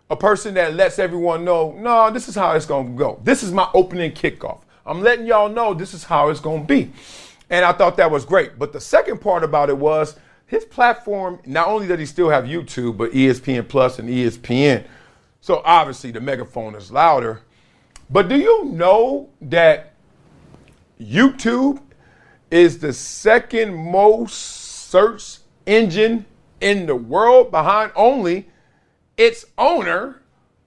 [0.09, 3.19] a person that lets everyone know, no, this is how it's to go.
[3.23, 4.61] This is my opening kickoff.
[4.85, 6.91] I'm letting y'all know this is how it's to be.
[7.49, 8.57] And I thought that was great.
[8.57, 12.45] But the second part about it was his platform, not only does he still have
[12.45, 14.85] YouTube, but ESPN Plus and ESPN.
[15.41, 17.41] So obviously the megaphone is louder.
[18.09, 19.93] But do you know that
[20.99, 21.81] YouTube
[22.49, 24.33] is the second most
[24.89, 26.25] searched engine
[26.61, 28.47] in the world behind only
[29.17, 30.21] its owner,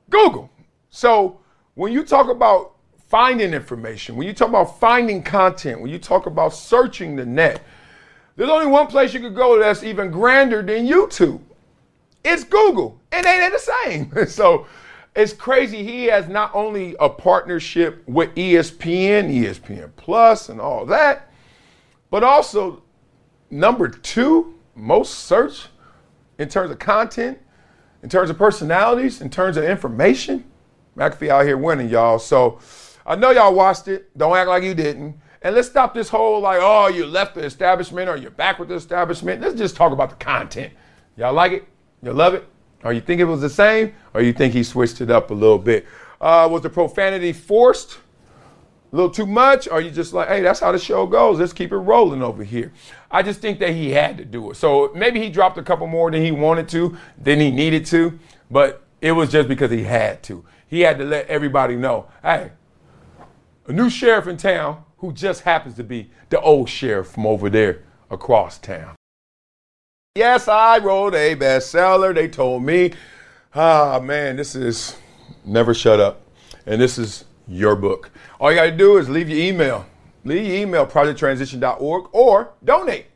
[0.09, 0.51] Google.
[0.91, 1.41] So
[1.75, 2.77] when you talk about
[3.09, 7.63] finding information, when you talk about finding content, when you talk about searching the net,
[8.37, 11.41] there's only one place you could go that's even grander than YouTube.
[12.25, 13.01] It's Google.
[13.13, 14.27] And they ain't the same.
[14.29, 14.67] so
[15.15, 15.83] it's crazy.
[15.83, 21.31] He has not only a partnership with ESPN, ESPN Plus, and all that,
[22.11, 22.83] but also
[23.51, 25.67] number two most search
[26.39, 27.39] in terms of content,
[28.03, 30.45] in terms of personalities, in terms of information.
[30.97, 32.19] McAfee out here winning, y'all.
[32.19, 32.59] So
[33.07, 34.17] I know y'all watched it.
[34.17, 35.17] Don't act like you didn't.
[35.43, 38.69] And let's stop this whole like, oh, you left the establishment or you're back with
[38.69, 39.41] the establishment.
[39.41, 40.73] Let's just talk about the content.
[41.17, 41.65] Y'all like it?
[42.03, 42.47] You love it?
[42.83, 43.95] Or you think it was the same?
[44.15, 45.87] Or you think he switched it up a little bit?
[46.21, 47.99] Uh, was the profanity forced?
[48.93, 49.69] A little too much?
[49.69, 51.39] Or you just like, hey, that's how the show goes.
[51.39, 52.73] Let's keep it rolling over here.
[53.11, 54.57] I just think that he had to do it.
[54.57, 58.19] So maybe he dropped a couple more than he wanted to, than he needed to,
[58.51, 60.45] but it was just because he had to.
[60.67, 62.53] He had to let everybody know, hey,
[63.67, 67.51] a new sheriff in town who just happens to be the old sheriff from over
[67.51, 68.95] there across town.
[70.21, 72.15] Yes, I wrote a bestseller.
[72.15, 72.93] They told me,
[73.55, 74.99] ah, man, this is
[75.47, 76.21] Never Shut Up.
[76.67, 78.11] And this is your book.
[78.39, 79.87] All you got to do is leave your email
[80.27, 83.07] leave your email projecttransition.org or donate.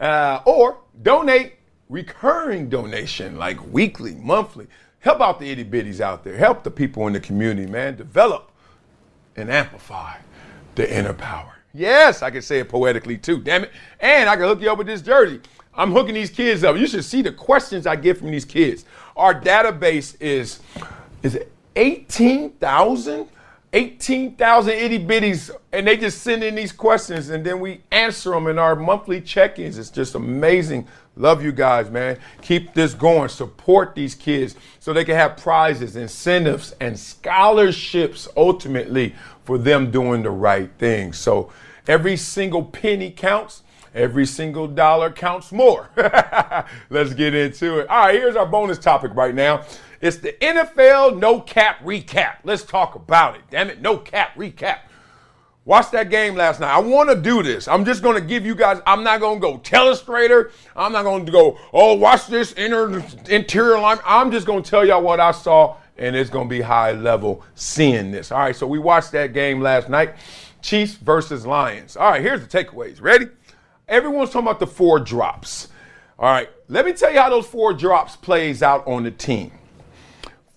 [0.00, 1.52] Uh, or donate
[1.88, 4.66] recurring donation like weekly, monthly.
[4.98, 6.36] Help out the itty bitties out there.
[6.36, 7.94] Help the people in the community, man.
[7.94, 8.50] Develop
[9.36, 10.16] and amplify
[10.74, 11.54] the inner power.
[11.72, 13.70] Yes, I can say it poetically too, damn it.
[14.00, 15.40] And I can hook you up with this jersey.
[15.74, 16.76] I'm hooking these kids up.
[16.76, 18.84] You should see the questions I get from these kids.
[19.16, 20.60] Our database is
[21.22, 23.28] is it 18,000?
[23.72, 28.48] 18,000 itty bitties, and they just send in these questions, and then we answer them
[28.48, 29.78] in our monthly check ins.
[29.78, 30.88] It's just amazing.
[31.14, 32.18] Love you guys, man.
[32.42, 33.28] Keep this going.
[33.28, 39.14] Support these kids so they can have prizes, incentives, and scholarships ultimately
[39.44, 41.12] for them doing the right thing.
[41.12, 41.52] So
[41.86, 43.62] every single penny counts.
[43.94, 45.90] Every single dollar counts more.
[46.90, 47.88] Let's get into it.
[47.88, 49.64] All right, here's our bonus topic right now.
[50.00, 52.36] It's the NFL no cap recap.
[52.44, 53.42] Let's talk about it.
[53.50, 54.78] Damn it, no cap recap.
[55.64, 56.74] Watch that game last night.
[56.74, 57.68] I want to do this.
[57.68, 60.52] I'm just going to give you guys, I'm not going to go telestrator.
[60.74, 63.98] I'm not going to go, oh, watch this inner, interior line.
[64.04, 66.92] I'm just going to tell y'all what I saw, and it's going to be high
[66.92, 68.32] level seeing this.
[68.32, 70.14] All right, so we watched that game last night
[70.62, 71.96] Chiefs versus Lions.
[71.96, 73.00] All right, here's the takeaways.
[73.02, 73.28] Ready?
[73.90, 75.66] Everyone's talking about the four drops.
[76.16, 79.50] All right, let me tell you how those four drops plays out on the team.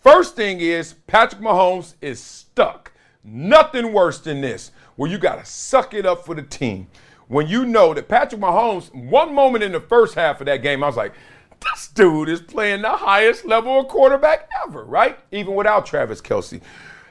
[0.02, 2.92] First thing is Patrick Mahomes is stuck.
[3.24, 6.88] Nothing worse than this, where you got to suck it up for the team.
[7.28, 10.84] When you know that Patrick Mahomes, one moment in the first half of that game,
[10.84, 11.14] I was like,
[11.60, 15.18] this dude is playing the highest level of quarterback ever, right?
[15.32, 16.62] Even without Travis Kelce.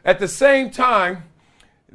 [0.05, 1.25] At the same time,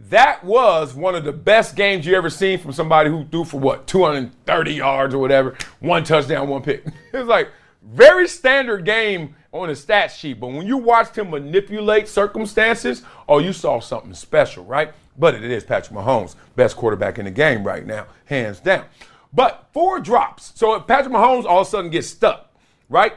[0.10, 3.60] that was one of the best games you ever seen from somebody who threw for
[3.60, 6.86] what, 230 yards or whatever, one touchdown, one pick.
[7.14, 7.50] It was like
[7.84, 13.40] very standard game on the stat sheet, but when you watched him manipulate circumstances, oh,
[13.40, 14.94] you saw something special, right?
[15.18, 18.86] But it is Patrick Mahomes, best quarterback in the game right now, hands down.
[19.34, 20.54] But four drops.
[20.56, 22.54] So if Patrick Mahomes all of a sudden gets stuck,
[22.90, 23.14] right?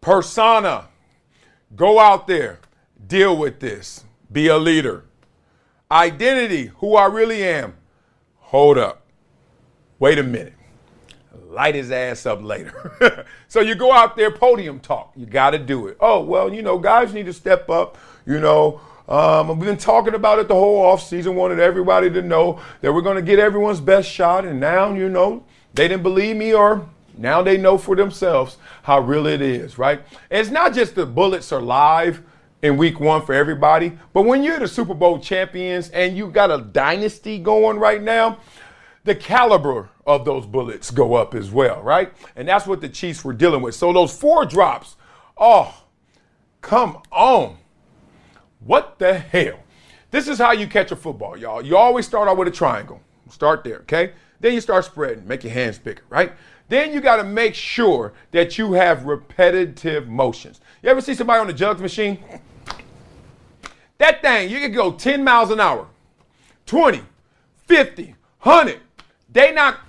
[0.00, 0.88] Persona,
[1.76, 2.60] go out there,
[3.06, 5.04] deal with this, be a leader.
[5.94, 7.74] Identity, who I really am.
[8.38, 9.06] Hold up.
[9.98, 10.54] Wait a minute
[11.54, 13.24] light his ass up later.
[13.48, 15.12] so you go out there, podium talk.
[15.16, 15.96] You got to do it.
[16.00, 17.96] Oh, well, you know, guys need to step up.
[18.26, 22.60] You know, um, we've been talking about it the whole offseason, wanted everybody to know
[22.80, 24.44] that we're going to get everyone's best shot.
[24.44, 26.86] And now, you know, they didn't believe me or
[27.16, 30.02] now they know for themselves how real it is, right?
[30.30, 32.22] And it's not just the bullets are live
[32.64, 36.50] in week one for everybody, but when you're the Super Bowl champions and you got
[36.50, 38.38] a dynasty going right now,
[39.04, 42.10] the caliber of those bullets go up as well, right?
[42.36, 43.74] And that's what the Chiefs were dealing with.
[43.74, 44.96] So those four drops,
[45.36, 45.84] oh,
[46.62, 47.58] come on.
[48.60, 49.58] What the hell?
[50.10, 51.60] This is how you catch a football, y'all.
[51.60, 52.98] You always start out with a triangle.
[53.28, 54.12] Start there, okay?
[54.40, 56.32] Then you start spreading, make your hands bigger, right?
[56.70, 60.62] Then you got to make sure that you have repetitive motions.
[60.82, 62.24] You ever see somebody on the jugs machine?
[64.04, 65.86] That thing, you can go 10 miles an hour,
[66.66, 67.00] 20,
[67.66, 68.80] 50, 100,
[69.32, 69.80] they not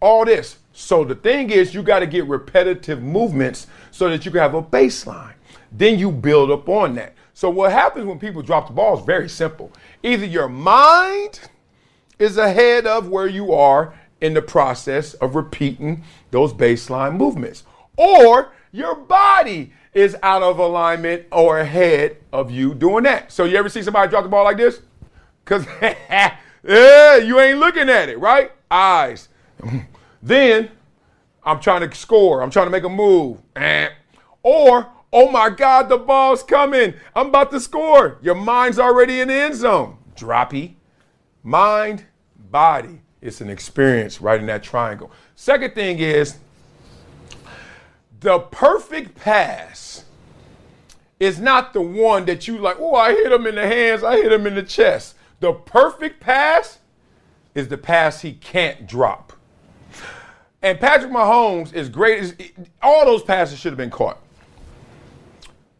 [0.00, 0.58] all this.
[0.74, 4.52] So the thing is, you got to get repetitive movements so that you can have
[4.52, 5.32] a baseline.
[5.72, 7.14] Then you build up on that.
[7.32, 9.72] So what happens when people drop the ball is very simple.
[10.02, 11.40] Either your mind
[12.18, 17.64] is ahead of where you are in the process of repeating those baseline movements,
[17.96, 23.30] or your body is out of alignment or ahead of you doing that.
[23.32, 24.80] So you ever see somebody drop the ball like this?
[25.44, 28.50] Cause yeah, you ain't looking at it, right?
[28.74, 29.28] eyes.
[30.22, 30.70] then
[31.42, 32.42] I'm trying to score.
[32.42, 33.38] I'm trying to make a move.
[33.56, 33.90] Eh.
[34.42, 36.94] Or, oh my God, the ball's coming.
[37.14, 38.18] I'm about to score.
[38.20, 39.98] Your mind's already in the end zone.
[40.16, 40.74] Droppy.
[41.42, 42.04] Mind,
[42.50, 43.00] body.
[43.20, 45.10] It's an experience right in that triangle.
[45.34, 46.36] Second thing is
[48.24, 50.06] the perfect pass
[51.20, 54.16] is not the one that you like, oh, I hit him in the hands, I
[54.16, 55.14] hit him in the chest.
[55.40, 56.78] The perfect pass
[57.54, 59.34] is the pass he can't drop.
[60.62, 62.66] And Patrick Mahomes is great.
[62.80, 64.18] All those passes should have been caught.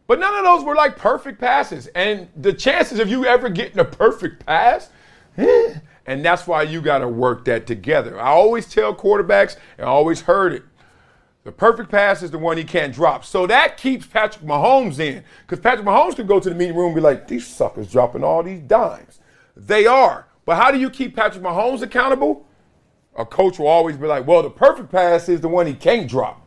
[0.07, 1.87] But none of those were like perfect passes.
[1.95, 4.91] And the chances of you ever getting a perfect pass,
[5.39, 8.21] eh, and that's why you got to work that together.
[8.21, 10.65] I always tell quarterbacks, and I always heard it.
[11.45, 13.25] The perfect pass is the one he can't drop.
[13.25, 15.23] So that keeps Patrick Mahomes in.
[15.43, 18.25] Because Patrick Mahomes could go to the meeting room and be like, these suckers dropping
[18.25, 19.21] all these dimes.
[19.55, 20.27] They are.
[20.47, 22.47] But how do you keep Patrick Mahomes accountable?
[23.17, 26.09] A coach will always be like, well, the perfect pass is the one he can't
[26.09, 26.41] drop.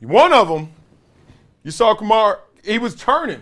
[0.00, 0.72] One of them,
[1.64, 3.40] you saw Kamar, he was turning.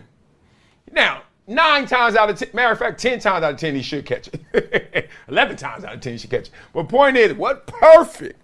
[0.93, 3.83] Now, nine times out of ten, matter of fact, 10 times out of 10, he
[3.83, 5.11] should catch it.
[5.29, 6.51] 11 times out of 10, he should catch it.
[6.73, 8.41] But point is, what perfect,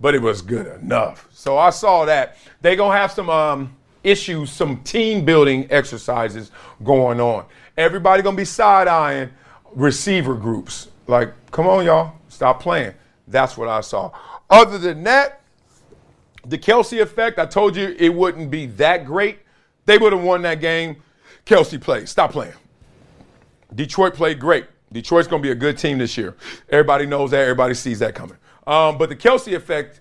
[0.00, 1.28] but it was good enough.
[1.32, 2.36] So I saw that.
[2.60, 6.50] They're going to have some um, issues, some team building exercises
[6.82, 7.44] going on.
[7.76, 9.30] Everybody going to be side eyeing
[9.72, 10.88] receiver groups.
[11.06, 12.94] Like, come on, y'all, stop playing.
[13.28, 14.10] That's what I saw.
[14.48, 15.40] Other than that,
[16.46, 19.40] the Kelce effect, I told you it wouldn't be that great.
[19.86, 20.96] They would have won that game.
[21.44, 22.08] Kelce played.
[22.08, 22.54] Stop playing.
[23.74, 24.66] Detroit played great.
[24.92, 26.34] Detroit's going to be a good team this year.
[26.68, 27.40] Everybody knows that.
[27.40, 28.36] Everybody sees that coming.
[28.70, 30.00] Um, but the Kelce effect,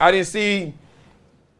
[0.00, 0.72] I didn't see.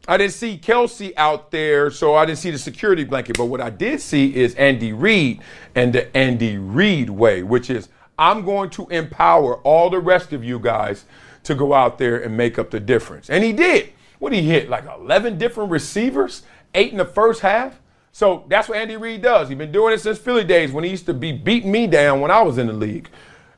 [0.05, 3.37] I didn't see Kelce out there, so I didn't see the security blanket.
[3.37, 5.41] But what I did see is Andy Reid
[5.75, 10.43] and the Andy Reid way, which is I'm going to empower all the rest of
[10.43, 11.05] you guys
[11.43, 13.29] to go out there and make up the difference.
[13.29, 13.93] And he did.
[14.19, 14.69] What he hit?
[14.69, 17.79] Like 11 different receivers, eight in the first half.
[18.11, 19.49] So that's what Andy Reid does.
[19.49, 22.21] He's been doing it since Philly days when he used to be beating me down
[22.21, 23.09] when I was in the league.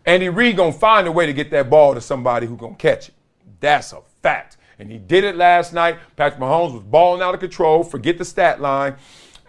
[0.05, 3.09] Andy Reid gonna find a way to get that ball to somebody who gonna catch
[3.09, 3.15] it.
[3.59, 4.57] That's a fact.
[4.77, 5.97] And he did it last night.
[6.15, 7.83] Patrick Mahomes was balling out of control.
[7.83, 8.95] Forget the stat line.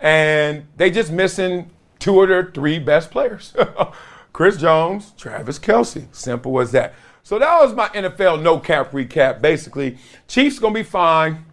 [0.00, 3.54] And they just missing two of their three best players.
[4.32, 6.07] Chris Jones, Travis Kelce.
[6.14, 6.94] Simple as that.
[7.22, 9.40] So that was my NFL no cap recap.
[9.40, 9.98] Basically,
[10.28, 11.44] Chiefs gonna be fine.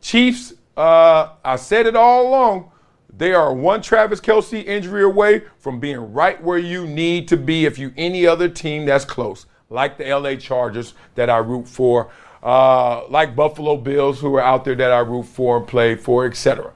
[0.00, 2.71] Chiefs, uh, I said it all along.
[3.16, 7.66] They are one Travis Kelce injury away from being right where you need to be
[7.66, 12.10] if you any other team that's close, like the LA Chargers that I root for,
[12.42, 16.24] uh, like Buffalo Bills who are out there that I root for and play for,
[16.26, 16.72] etc.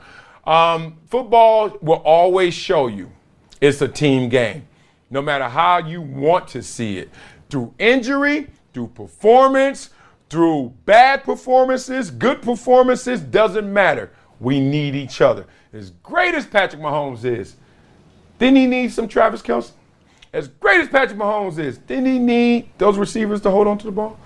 [0.47, 3.11] Um, football will always show you
[3.61, 4.68] it's a team game,
[5.11, 7.11] no matter how you want to see it,
[7.49, 9.91] through injury, through performance,
[10.28, 14.12] through bad performances, good performances, doesn't matter.
[14.39, 15.47] We need each other.
[15.76, 17.56] As great as Patrick Mahomes is,
[18.38, 19.72] didn't he need some Travis Kelce?
[20.32, 23.84] As great as Patrick Mahomes is, didn't he need those receivers to hold on to
[23.84, 24.18] the ball?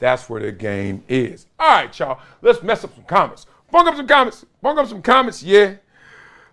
[0.00, 1.46] That's where the game is.
[1.56, 2.18] All right, y'all.
[2.40, 3.46] Let's mess up some comments.
[3.70, 4.44] Bung up some comments.
[4.60, 5.42] Bung up some comments.
[5.42, 5.76] Yeah.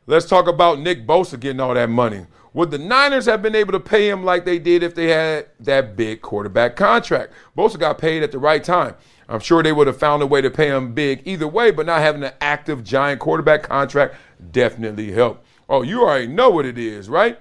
[0.05, 2.27] Let's talk about Nick Bosa getting all that money.
[2.53, 5.47] Would the Niners have been able to pay him like they did if they had
[5.59, 7.33] that big quarterback contract?
[7.57, 8.95] Bosa got paid at the right time.
[9.29, 11.85] I'm sure they would have found a way to pay him big either way, but
[11.85, 14.15] not having an active giant quarterback contract
[14.51, 15.45] definitely helped.
[15.69, 17.39] Oh, you already know what it is, right?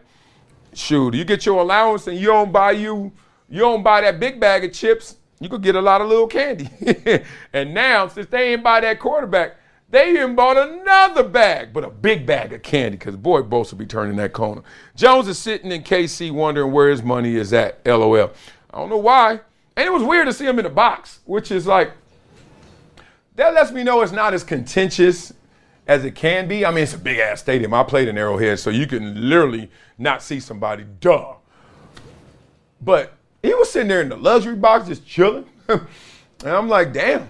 [0.75, 3.11] Shoot, you get your allowance and you don't buy you,
[3.49, 6.27] you don't buy that big bag of chips, you could get a lot of little
[6.27, 6.69] candy.
[7.55, 9.57] and now, since they ain't buy that quarterback,
[9.89, 13.79] they even bought another bag, but a big bag of candy, because boy, Bosa will
[13.79, 14.63] be turning that corner.
[14.95, 18.31] Jones is sitting in KC wondering where his money is at, LOL.
[18.71, 19.41] I don't know why.
[19.79, 21.93] And it was weird to see him in the box, which is like,
[23.37, 25.33] that lets me know it's not as contentious
[25.87, 26.67] as it can be.
[26.67, 27.73] I mean, it's a big ass stadium.
[27.73, 30.85] I played in Arrowhead, so you can literally not see somebody.
[30.99, 31.35] Duh.
[32.81, 35.47] But he was sitting there in the luxury box just chilling.
[35.69, 35.87] and
[36.43, 37.29] I'm like, damn.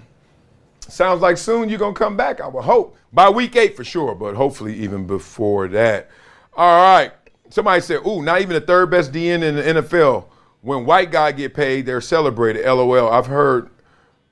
[0.80, 2.96] Sounds like soon you're going to come back, I would hope.
[3.12, 6.08] By week eight for sure, but hopefully even before that.
[6.56, 7.12] All right.
[7.50, 10.24] Somebody said, ooh, not even the third best DN in the NFL
[10.62, 12.66] when white guy get paid, they're celebrated.
[12.66, 13.10] LOL.
[13.10, 13.70] I've heard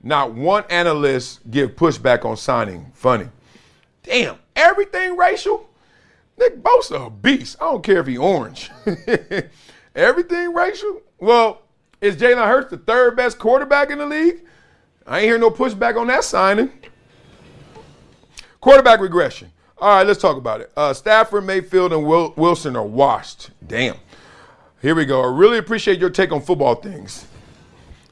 [0.03, 2.91] not one analyst give pushback on signing.
[2.93, 3.27] Funny.
[4.03, 5.69] Damn, everything racial?
[6.37, 7.57] Nick Bosa a beast.
[7.59, 8.69] I don't care if he orange.
[9.95, 11.01] everything racial?
[11.19, 11.63] Well,
[11.99, 14.43] is Jalen Hurts the third best quarterback in the league?
[15.05, 16.71] I ain't hear no pushback on that signing.
[18.61, 19.51] Quarterback regression.
[19.79, 20.71] All right, let's talk about it.
[20.75, 23.51] Uh, Stafford, Mayfield, and Wilson are washed.
[23.65, 23.95] Damn.
[24.79, 25.23] Here we go.
[25.23, 27.25] I really appreciate your take on football things.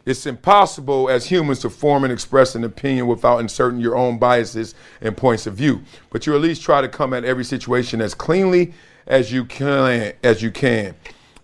[0.04, 4.74] It's impossible as humans to form and express an opinion without inserting your own biases
[5.00, 5.84] and points of view.
[6.10, 8.74] But you at least try to come at every situation as cleanly
[9.06, 10.96] as you can as you can.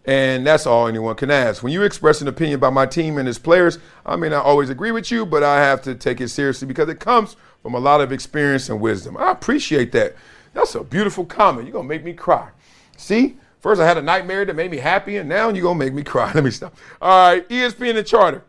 [0.05, 1.61] And that's all anyone can ask.
[1.61, 4.71] When you express an opinion about my team and its players, I may not always
[4.71, 7.79] agree with you, but I have to take it seriously because it comes from a
[7.79, 9.17] lot of experience and wisdom.
[9.17, 10.15] I appreciate that.
[10.53, 11.67] That's a beautiful comment.
[11.67, 12.49] You're to make me cry.
[12.97, 13.37] See?
[13.61, 15.93] First, I had a nightmare that made me happy, and now you're going to make
[15.93, 16.31] me cry.
[16.35, 16.75] Let me stop.
[17.01, 18.43] All right, ESPN and Charter.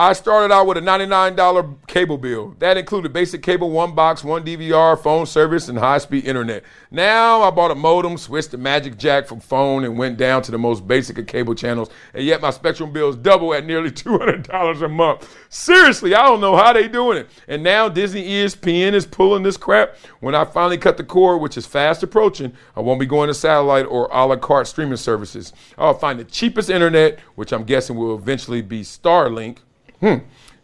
[0.00, 2.56] I started out with a $99 cable bill.
[2.58, 6.64] That included basic cable, one box, one DVR, phone service, and high speed internet.
[6.90, 10.50] Now I bought a modem, switched the Magic Jack from phone, and went down to
[10.50, 11.90] the most basic of cable channels.
[12.14, 15.36] And yet my Spectrum bill is double at nearly $200 a month.
[15.50, 17.28] Seriously, I don't know how they're doing it.
[17.46, 19.96] And now Disney ESPN is pulling this crap.
[20.20, 23.34] When I finally cut the cord, which is fast approaching, I won't be going to
[23.34, 25.52] satellite or a la carte streaming services.
[25.76, 29.58] I'll find the cheapest internet, which I'm guessing will eventually be Starlink
[30.00, 30.16] Hmm.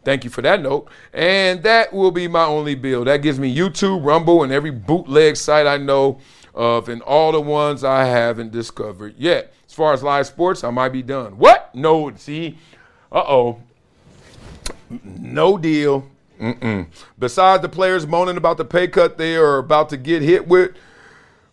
[0.05, 0.89] Thank you for that note.
[1.13, 3.05] And that will be my only bill.
[3.05, 6.21] That gives me YouTube, Rumble, and every bootleg site I know
[6.55, 9.53] of, and all the ones I haven't discovered yet.
[9.67, 11.39] As far as live sports, I might be done.
[11.39, 11.75] What?
[11.75, 12.57] No, see?
[13.11, 13.61] Uh oh.
[15.05, 16.09] No deal.
[16.41, 16.87] Mm-mm.
[17.19, 20.77] Besides the players moaning about the pay cut they are about to get hit with,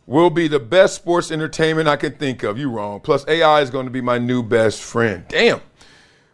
[0.06, 2.58] will be the best sports entertainment I can think of.
[2.58, 3.00] You wrong.
[3.00, 5.26] Plus, AI is going to be my new best friend.
[5.28, 5.62] Damn.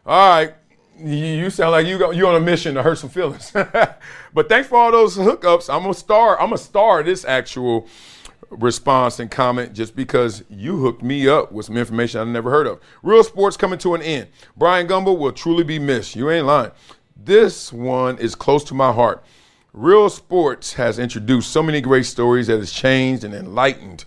[0.06, 0.54] All right.
[1.02, 3.52] You sound like you go, you on a mission to hurt some feelings.
[4.34, 5.74] but thanks for all those hookups.
[5.74, 6.40] I'm a star.
[6.40, 7.88] I'm a star this actual
[8.50, 12.68] response and comment just because you hooked me up with some information I never heard
[12.68, 12.80] of.
[13.04, 14.28] Real sports coming to an end.
[14.58, 16.16] Bryant Gumbel will truly be missed.
[16.16, 16.72] You ain't lying.
[17.16, 19.24] This one is close to my heart.
[19.74, 24.04] Real Sports has introduced so many great stories that has changed and enlightened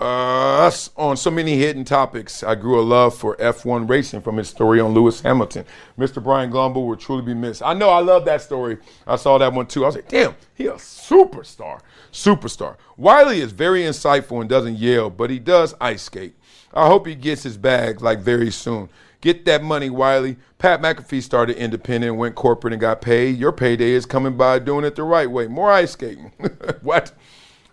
[0.00, 2.42] us on so many hidden topics.
[2.42, 5.64] I grew a love for F1 racing from his story on Lewis Hamilton.
[5.98, 6.22] Mr.
[6.22, 7.62] Bryant Gumbel will truly be missed.
[7.62, 8.78] I know I love that story.
[9.06, 9.84] I saw that one too.
[9.84, 11.80] I was like, damn, he a superstar.
[12.12, 12.76] Superstar.
[12.96, 16.34] Wiley is very insightful and doesn't yell, but he does ice skate.
[16.72, 18.88] I hope he gets his bag like very soon.
[19.20, 20.38] Get that money, Wiley.
[20.58, 23.36] Pat McAfee started independent, went corporate, and got paid.
[23.36, 25.46] Your payday is coming by doing it the right way.
[25.46, 26.32] More ice skating.
[26.80, 27.12] what?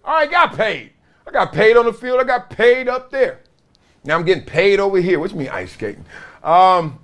[0.03, 0.91] All right, got paid.
[1.27, 2.21] I got paid on the field.
[2.21, 3.39] I got paid up there.
[4.05, 5.19] Now I'm getting paid over here.
[5.19, 6.05] What you mean ice skating?
[6.41, 6.99] Um,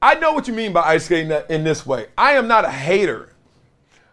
[0.00, 2.06] I know what you mean by ice skating in this way.
[2.16, 3.30] I am not a hater.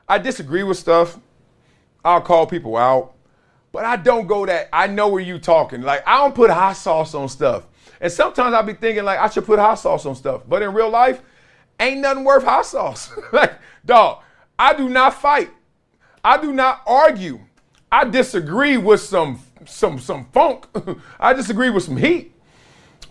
[0.09, 1.19] I disagree with stuff.
[2.03, 3.13] I'll call people out,
[3.71, 4.69] but I don't go that.
[4.73, 5.83] I know where you talking.
[5.83, 7.67] Like I don't put hot sauce on stuff.
[7.99, 10.41] And sometimes I'll be thinking like I should put hot sauce on stuff.
[10.49, 11.21] But in real life,
[11.79, 13.11] ain't nothing worth hot sauce.
[13.31, 13.53] like,
[13.85, 14.23] dog,
[14.57, 15.51] I do not fight.
[16.23, 17.41] I do not argue.
[17.91, 20.65] I disagree with some some some funk.
[21.19, 22.33] I disagree with some heat.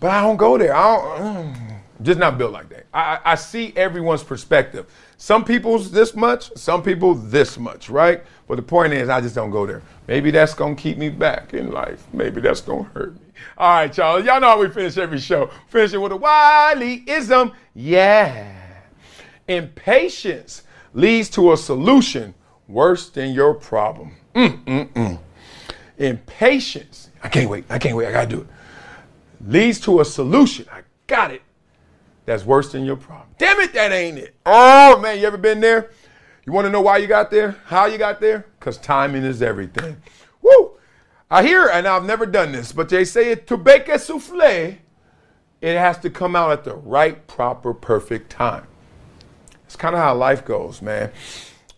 [0.01, 0.75] But I don't go there.
[0.75, 2.87] I don't, mm, just not built like that.
[2.95, 4.91] I, I see everyone's perspective.
[5.19, 8.23] Some people's this much, some people this much, right?
[8.49, 9.83] But the point is, I just don't go there.
[10.09, 12.03] Maybe that's gonna keep me back in life.
[12.15, 13.21] Maybe that's gonna hurt me.
[13.59, 14.25] All right, y'all.
[14.25, 15.51] Y'all know how we finish every show.
[15.69, 17.53] Finish it with a Wiley-ism.
[17.75, 18.57] Yeah.
[19.47, 20.63] Impatience
[20.95, 22.35] leads to a solution
[22.67, 24.15] worse than your problem.
[24.35, 25.19] Mm-mm-mm.
[25.99, 27.11] Impatience.
[27.23, 27.65] I can't wait.
[27.69, 28.07] I can't wait.
[28.09, 28.47] I gotta do it.
[29.47, 30.67] Leads to a solution.
[30.73, 31.43] I got it.
[32.27, 33.29] That's worse than your problem.
[33.39, 34.35] Damn it, that ain't it.
[34.47, 35.91] Oh man, you ever been there?
[36.47, 37.57] You want to know why you got there?
[37.67, 38.47] How you got there?
[38.59, 39.97] Because timing is everything.
[40.43, 40.73] Woo!
[41.31, 44.79] I hear, and I've never done this, but they say it to bake a souffle,
[45.61, 48.67] it has to come out at the right, proper, perfect time.
[49.65, 51.13] It's kind of how life goes, man.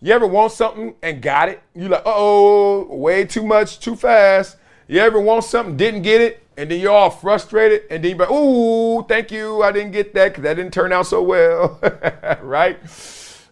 [0.03, 1.61] You ever want something and got it?
[1.73, 4.57] You like, oh, way too much, too fast.
[4.87, 8.19] You ever want something, didn't get it, and then you're all frustrated, and then you're
[8.19, 11.79] like, ooh, thank you, I didn't get that because that didn't turn out so well,
[12.41, 12.77] right?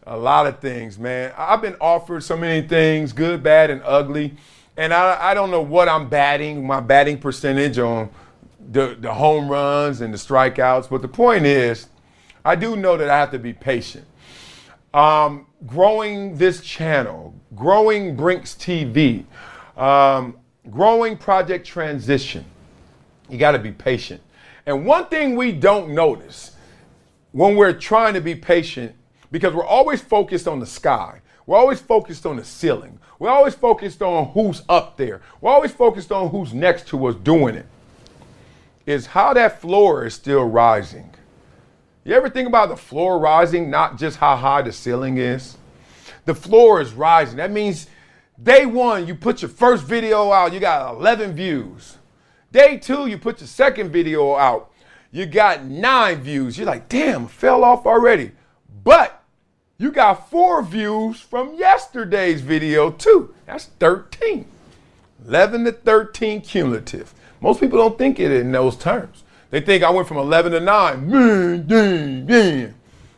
[0.06, 1.34] A lot of things, man.
[1.38, 4.36] I've been offered so many things, good, bad, and ugly
[4.78, 8.10] and I, I don't know what I'm batting, my batting percentage on
[8.72, 11.88] the, the home runs and the strikeouts, but the point is,
[12.44, 14.06] I do know that I have to be patient.
[14.94, 19.26] Um, growing this channel, growing Brinx TV,
[19.82, 20.38] um,
[20.70, 22.44] growing Project Transition,
[23.30, 24.22] you got to be patient.
[24.66, 26.56] And one thing we don't notice
[27.32, 28.94] when we're trying to be patient,
[29.32, 33.54] because we're always focused on the sky, we're always focused on the ceiling, we're always
[33.54, 35.22] focused on who's up there.
[35.42, 37.68] We're always focused on who's next to us doing it.
[38.88, 41.11] Is how that floor is still rising.
[42.04, 45.58] You ever think about the floor rising, not just how high the ceiling is?
[46.26, 47.38] The floor is rising.
[47.38, 47.88] That means
[48.42, 51.98] day one, you put your first video out, you got 11 views.
[52.52, 54.72] Day two, you put your second video out,
[55.12, 56.58] you got nine views.
[56.58, 58.32] You're like, damn, fell off already.
[58.84, 59.24] But
[59.78, 63.34] you got four views from yesterday's video, too.
[63.46, 64.46] That's 13.
[65.28, 67.14] 11 to 13 cumulative.
[67.42, 69.24] Most people don't think it in those terms.
[69.52, 71.10] They think I went from 11 to 9.
[71.10, 72.74] Man, dang, dang.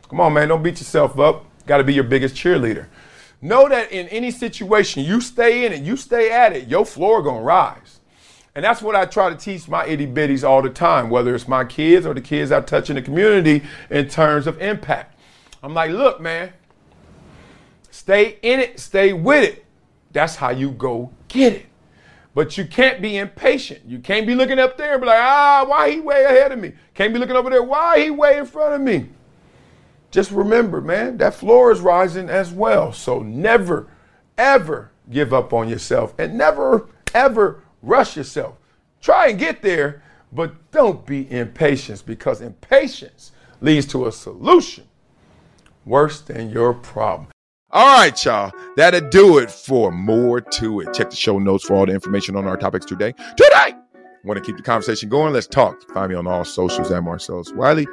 [0.08, 1.46] Come on, man, don't beat yourself up.
[1.66, 2.86] Got to be your biggest cheerleader.
[3.40, 7.22] Know that in any situation, you stay in it, you stay at it, your floor
[7.22, 8.00] to rise.
[8.54, 11.48] And that's what I try to teach my itty bitties all the time, whether it's
[11.48, 15.18] my kids or the kids I touch in the community in terms of impact.
[15.62, 16.52] I'm like, look, man,
[17.90, 19.64] stay in it, stay with it.
[20.12, 21.66] That's how you go get it.
[22.34, 23.82] But you can't be impatient.
[23.86, 26.58] You can't be looking up there and be like, ah, why he way ahead of
[26.58, 26.72] me?
[26.92, 29.08] Can't be looking over there, why he way in front of me?
[30.10, 32.92] Just remember, man, that floor is rising as well.
[32.92, 33.88] So never,
[34.36, 38.56] ever give up on yourself and never, ever rush yourself.
[39.00, 44.84] Try and get there, but don't be impatient because impatience leads to a solution
[45.84, 47.33] worse than your problem.
[47.74, 48.52] All right, y'all.
[48.76, 50.94] That'll do it for more to it.
[50.94, 53.12] Check the show notes for all the information on our topics today.
[53.36, 53.74] Today!
[54.22, 55.32] Want to keep the conversation going?
[55.32, 55.82] Let's talk.
[55.92, 57.88] Find me on all socials at Marcellus Wiley.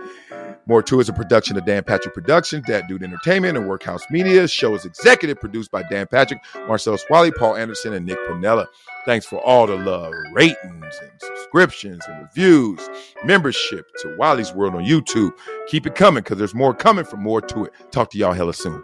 [0.68, 4.48] More To is a production of Dan Patrick Productions, That Dude Entertainment, and Workhouse Media.
[4.48, 8.68] Show is executive produced by Dan Patrick, Marcellus Wiley, Paul Anderson, and Nick Pinella.
[9.08, 10.60] Thanks for all the love, ratings,
[11.02, 12.88] and subscriptions, and reviews,
[13.26, 15.32] membership to Wiley's World on YouTube.
[15.70, 17.74] Keep it coming because there's more coming from More To It.
[17.90, 18.84] Talk to y'all hella soon.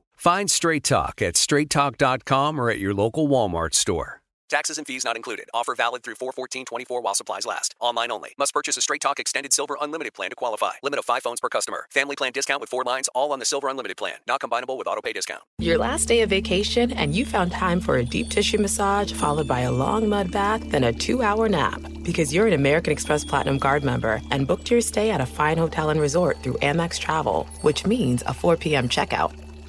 [0.21, 4.21] Find Straight Talk at straighttalk.com or at your local Walmart store.
[4.51, 5.45] Taxes and fees not included.
[5.51, 7.73] Offer valid through 41424 while supplies last.
[7.79, 8.29] Online only.
[8.37, 10.73] Must purchase a Straight Talk Extended Silver Unlimited plan to qualify.
[10.83, 11.87] Limit of 5 phones per customer.
[11.89, 14.17] Family plan discount with 4 lines all on the Silver Unlimited plan.
[14.27, 15.41] Not combinable with auto pay discount.
[15.57, 19.47] Your last day of vacation and you found time for a deep tissue massage followed
[19.47, 23.59] by a long mud bath then a 2-hour nap because you're an American Express Platinum
[23.59, 27.47] Card member and booked your stay at a fine hotel and resort through Amex Travel,
[27.61, 28.87] which means a 4 p.m.
[28.87, 29.33] checkout